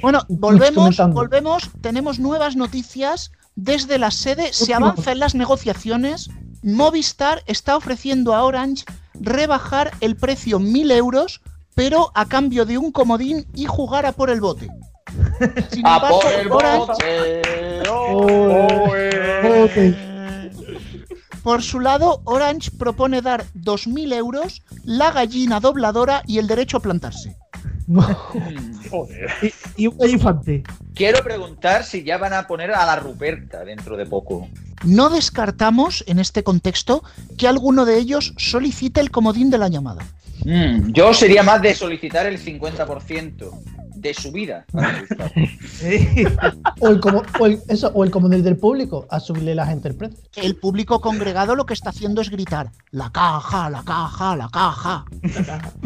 [0.00, 6.30] Bueno, volvemos, volvemos, tenemos nuevas noticias desde la sede, se Última avanza en las negociaciones,
[6.62, 8.84] Movistar está ofreciendo a Orange
[9.14, 11.40] rebajar el precio 1000 euros,
[11.74, 14.68] pero a cambio de un comodín y jugar a por el bote.
[15.70, 17.42] Sin ¡A embargo, por el Orange,
[17.88, 17.88] bote!
[17.90, 18.74] ¡Oh,
[21.42, 26.80] por su lado, Orange propone dar 2.000 euros, la gallina dobladora y el derecho a
[26.80, 27.36] plantarse.
[28.90, 29.30] Joder.
[29.76, 30.62] Y, y un infante.
[30.94, 34.48] Quiero preguntar si ya van a poner a la Ruperta dentro de poco.
[34.84, 37.02] No descartamos, en este contexto,
[37.36, 40.02] que alguno de ellos solicite el comodín de la llamada.
[40.44, 43.50] Mm, yo sería más de solicitar el 50%
[44.04, 44.64] de su vida.
[46.80, 49.88] O el, como, o el, eso, o el comodín del público, a subirle la gente
[49.88, 50.18] el precio.
[50.36, 55.04] El público congregado lo que está haciendo es gritar, la caja, la caja, la caja.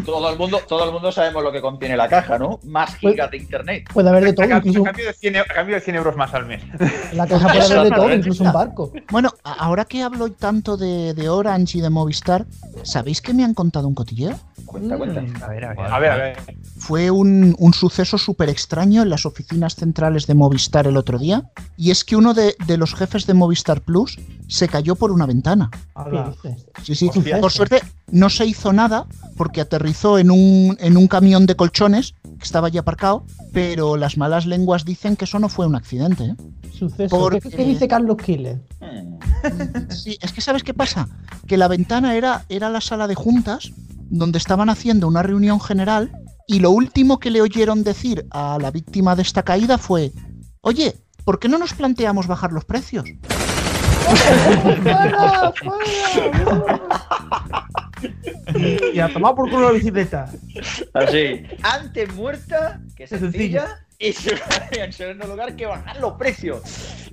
[0.05, 2.59] Todo el mundo, todo el mundo sabemos lo que contiene la caja, ¿no?
[2.65, 3.89] Más gigas de internet.
[3.93, 5.81] Puede haber de A todo, cambio, incluso a cambio de 100, e- a cambio de
[5.81, 6.63] 100 euros más al mes.
[7.13, 8.93] la caja puede haber de todo, incluso un barco.
[9.11, 12.47] Bueno, a- ahora que hablo tanto de, de Orange y de Movistar,
[12.83, 14.35] ¿sabéis que me han contado un cotilleo?
[14.65, 15.21] Cuenta, cuenta.
[15.45, 15.81] A ver, a ver.
[15.93, 16.37] A ver, a ver.
[16.79, 21.51] Fue un, un suceso súper extraño en las oficinas centrales de Movistar el otro día,
[21.77, 25.27] y es que uno de, de los jefes de Movistar Plus se cayó por una
[25.27, 25.71] ventana.
[26.83, 27.11] Sí, sí.
[27.41, 29.05] Por suerte no se hizo nada
[29.37, 34.17] porque aterrizó en un, en un camión de colchones que estaba ya aparcado, pero las
[34.17, 36.25] malas lenguas dicen que eso no fue un accidente.
[36.25, 36.35] ¿eh?
[36.73, 37.09] Suceso.
[37.19, 38.63] Porque- ¿Qué, qué dice Carlos Killer?
[38.81, 39.91] Mm.
[39.91, 41.09] Sí, es que ¿sabes qué pasa?
[41.47, 43.73] Que la ventana era, era la sala de juntas
[44.11, 46.11] donde estaban haciendo una reunión general
[46.49, 50.13] y lo último que le oyeron decir a la víctima de esta caída fue,
[50.63, 53.05] oye, ¿por qué no nos planteamos bajar los precios?
[54.83, 55.53] ¡Fuera!
[58.95, 60.31] Y a tomar por culo la bicicleta.
[60.95, 61.43] Así.
[61.63, 64.39] Antes muerta que Es sencilla y se-
[64.73, 66.63] en segundo lugar que bajar los precios.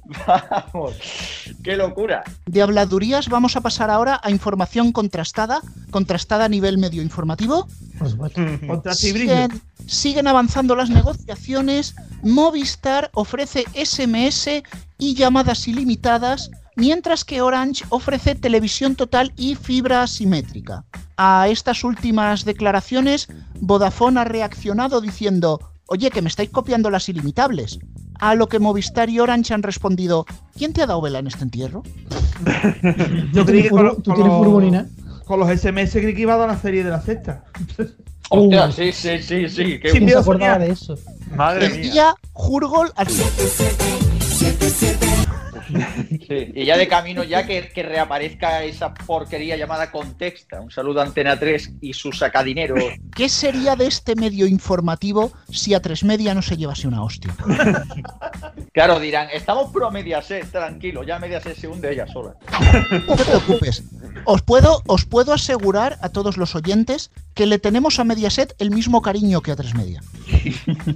[0.28, 0.96] Vamos.
[1.64, 2.24] Qué locura.
[2.46, 7.68] De habladurías vamos a pasar ahora a información contrastada, contrastada a nivel medio informativo.
[8.94, 11.96] Siguen, siguen avanzando las negociaciones.
[12.22, 14.62] Movistar ofrece SMS
[15.00, 20.84] y llamadas ilimitadas, mientras que Orange ofrece televisión total y fibra asimétrica.
[21.18, 23.28] A estas últimas declaraciones,
[23.60, 27.80] Vodafone ha reaccionado diciendo, oye, que me estáis copiando las ilimitables.
[28.20, 30.26] A lo que Movistar y Orange han respondido,
[30.58, 31.84] ¿quién te ha dado vela en este entierro?
[33.34, 34.88] Yo creí que con, ¿Tú con tienes los- furgonina?
[35.26, 37.44] con los SMS creí que iba a dar la serie de la sexta.
[38.30, 39.56] Hostia, sí, sí, sí, sí.
[39.56, 40.98] Qué Sin ¿Quién se miedo acordaba de eso?
[41.36, 41.78] Madre mía.
[41.78, 43.08] Decía Jurgol al
[46.28, 50.62] Sí, y ya de camino ya que, que reaparezca esa porquería llamada Contexta.
[50.62, 52.76] Un saludo a Antena 3 y su sacadinero.
[53.16, 57.36] ¿Qué sería de este medio informativo si a tres media no se llevase una hostia?
[58.74, 62.36] Claro, dirán, estamos pro Mediaset, tranquilo, ya Mediaset se hunde ella sola.
[63.08, 63.84] No te preocupes.
[64.26, 68.72] Os puedo, os puedo asegurar a todos los oyentes que le tenemos a Mediaset el
[68.72, 70.02] mismo cariño que a tres media.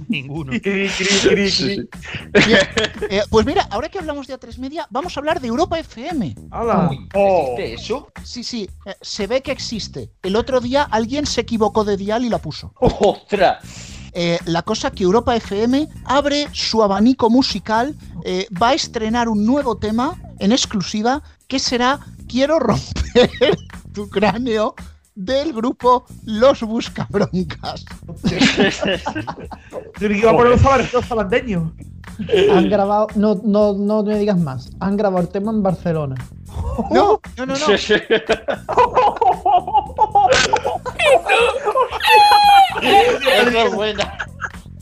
[0.08, 0.52] Ninguno.
[0.52, 1.88] Bien,
[3.10, 6.34] eh, pues mira, ahora que hablamos de A3 Media, vamos a hablar de Europa FM.
[6.50, 6.90] ¡Hala!
[6.92, 8.12] ¿Existe eso?
[8.24, 10.10] Sí, sí, eh, se ve que existe.
[10.22, 12.72] El otro día alguien se equivocó de dial y la puso.
[12.80, 13.58] ¡Ostras!
[14.12, 17.94] Eh, la cosa que Europa FM abre su abanico musical,
[18.24, 23.56] eh, va a estrenar un nuevo tema en exclusiva que será Quiero romper
[23.92, 24.74] tu cráneo
[25.14, 27.84] del grupo Los Buscabroncas.
[30.00, 31.72] Yo iba a poner los zabandeños.
[32.50, 34.70] Han grabado, no, no, no me digas más.
[34.80, 36.16] Han grabado el tema en Barcelona.
[36.90, 37.54] No, no, no, no.
[37.74, 37.94] Esa
[43.64, 44.18] es buena.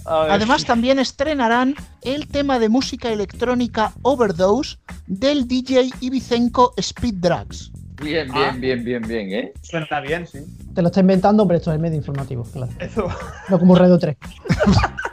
[0.05, 7.71] Además también estrenarán el tema de música electrónica Overdose del DJ Ibicenco Speed Drugs.
[8.01, 9.53] Bien, bien, bien, bien, bien, ¿eh?
[9.63, 10.39] Suena bien, sí.
[10.75, 12.73] Te lo está inventando, pero esto es el medio informativo, claro.
[12.79, 13.09] Eso.
[13.49, 14.17] No como Radio 3.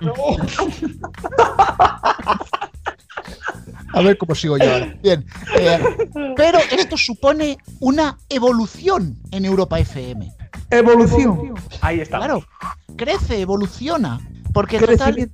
[3.93, 4.93] A ver cómo sigo yo ahora.
[5.01, 5.25] Bien.
[5.57, 5.79] eh,
[6.35, 10.31] pero esto supone una evolución en Europa FM.
[10.69, 11.53] Evolución.
[11.81, 12.17] Ahí está.
[12.17, 12.43] Claro,
[12.97, 14.19] crece, evoluciona.
[14.55, 15.29] Porque total.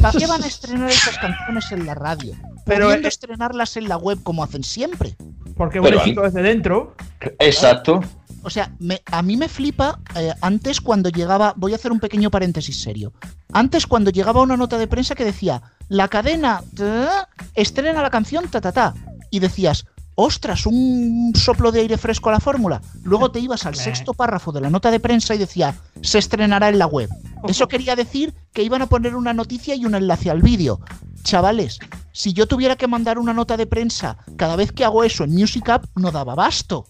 [0.00, 2.34] ¿para qué van a estrenar estas canciones en la radio?
[2.64, 5.16] Pero, Pudiendo eh, estrenarlas en la web como hacen siempre.
[5.56, 6.94] Porque Pero bonito desde dentro.
[7.40, 8.00] Exacto.
[8.44, 11.98] O sea, me- a mí me flipa eh, antes cuando llegaba, voy a hacer un
[11.98, 13.12] pequeño paréntesis serio.
[13.52, 18.48] Antes cuando llegaba una nota de prensa que decía, la cadena ta, estrena la canción
[18.48, 18.94] ta ta ta.
[19.30, 19.84] Y decías,
[20.14, 22.80] ostras, un soplo de aire fresco a la fórmula.
[23.02, 26.68] Luego te ibas al sexto párrafo de la nota de prensa y decía, se estrenará
[26.68, 27.08] en la web.
[27.48, 30.80] Eso quería decir que iban a poner una noticia y un enlace al vídeo.
[31.22, 31.78] Chavales,
[32.12, 35.34] si yo tuviera que mandar una nota de prensa cada vez que hago eso en
[35.34, 36.86] Music App, no daba basto.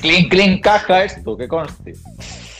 [0.00, 1.94] Clean, clean, caja esto, que conste.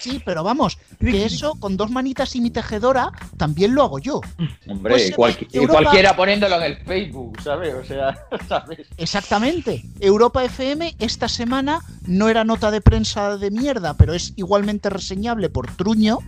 [0.02, 4.20] Sí, pero vamos, que eso con dos manitas y mi tejedora también lo hago yo.
[4.68, 7.74] Hombre, Pues, y Europa- cualquiera poniéndolo en el Facebook, ¿sabes?
[7.74, 8.14] O sea,
[8.48, 8.80] ¿sabes?
[8.96, 9.84] Exactamente.
[10.00, 15.48] Europa FM esta semana no era nota de prensa de mierda, pero es igualmente reseñable
[15.50, 16.18] por Truño.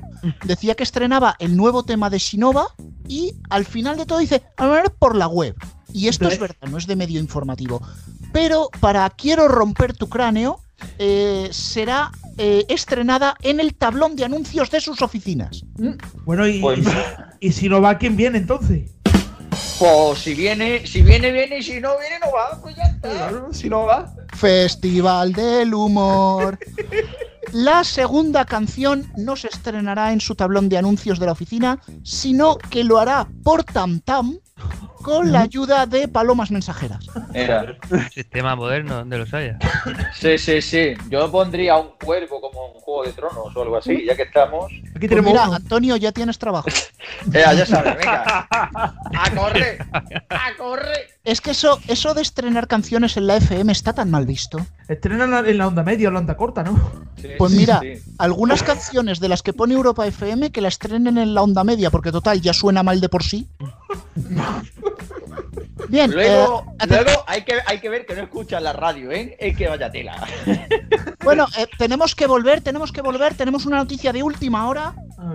[0.44, 2.68] Decía que estrenaba el nuevo tema de Shinova
[3.08, 5.54] y al final de todo dice, a ver, por la web.
[5.92, 7.80] Y esto es verdad, no es de medio informativo.
[8.32, 10.60] Pero para Quiero romper tu cráneo,
[10.98, 15.64] eh, será eh, estrenada en el tablón de anuncios de sus oficinas.
[16.24, 16.80] Bueno, y, Pues-
[17.40, 18.90] y, y si no va, ¿quién viene entonces?
[19.78, 22.60] Pues si viene, si viene, viene, y si no viene, no va.
[22.62, 23.42] Pues ya está.
[23.52, 24.14] Si no va.
[24.34, 26.58] Festival del Humor.
[27.52, 32.56] La segunda canción no se estrenará en su tablón de anuncios de la oficina, sino
[32.56, 34.38] que lo hará por Tam Tam
[35.04, 37.06] con la ayuda de palomas mensajeras.
[37.32, 37.76] Mira.
[38.10, 39.58] Sistema moderno, donde los haya.
[40.14, 40.94] Sí, sí, sí.
[41.10, 44.72] Yo pondría un cuervo como un juego de tronos o algo así, ya que estamos.
[44.96, 46.68] Aquí Pues mira, Antonio, ya tienes trabajo.
[47.32, 48.48] Eh, ya sabes, venga.
[48.50, 49.78] A correr.
[50.30, 51.13] A correr.
[51.24, 54.58] Es que eso, eso de estrenar canciones en la FM está tan mal visto.
[54.88, 56.78] Estrenan en la onda media o la onda corta, ¿no?
[57.38, 57.80] Pues mira,
[58.18, 61.90] algunas canciones de las que pone Europa FM que la estrenen en la onda media,
[61.90, 63.48] porque total ya suena mal de por sí.
[65.88, 69.36] Bien, Luego, eh, luego hay, que, hay que ver que no escuchan la radio, ¿eh?
[69.38, 70.26] Es que vaya tela.
[71.24, 74.94] bueno, eh, tenemos que volver, tenemos que volver, tenemos una noticia de última hora.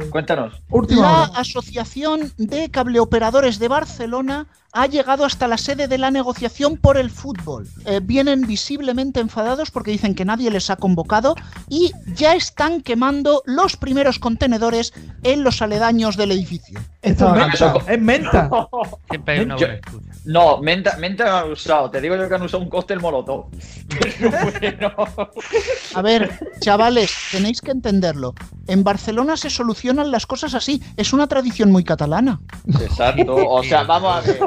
[0.09, 0.61] Cuéntanos.
[0.89, 6.97] La Asociación de Cableoperadores de Barcelona ha llegado hasta la sede de la negociación por
[6.97, 7.67] el fútbol.
[7.85, 11.35] Eh, vienen visiblemente enfadados porque dicen que nadie les ha convocado
[11.69, 14.93] y ya están quemando los primeros contenedores
[15.23, 16.79] en los aledaños del edificio.
[17.01, 17.73] Esto es menta.
[17.87, 18.49] Es menta.
[19.09, 20.05] Siempre hay una Yo- buena excusa.
[20.25, 21.89] No, menta, menta han usado.
[21.89, 23.45] Te digo yo que han usado un cóctel molotov.
[24.59, 25.29] Pero bueno.
[25.95, 26.29] A ver,
[26.59, 28.33] chavales, tenéis que entenderlo.
[28.67, 30.83] En Barcelona se solucionan las cosas así.
[30.97, 32.41] Es una tradición muy catalana.
[32.81, 33.33] Exacto.
[33.35, 34.39] O sea, vamos a ver.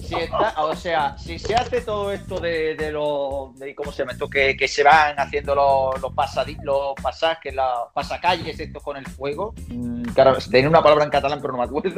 [0.00, 3.54] Si está- o sea, si se hace todo esto de, de los.
[3.58, 4.28] de- ¿Cómo se llama esto?
[4.30, 9.06] Que, que se van haciendo los, los, pasadi- los pasajes, los pasacalles estos con el
[9.06, 9.54] fuego.
[9.68, 11.95] Mm, Claro, tenía una palabra en catalán, pero no me acuerdo.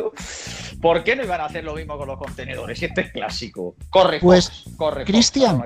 [0.80, 2.78] ¿Por qué no iban a hacer lo mismo con los contenedores?
[2.78, 3.74] Si este es clásico.
[3.90, 5.58] Corre, Pues, Fox, corre, Cristian.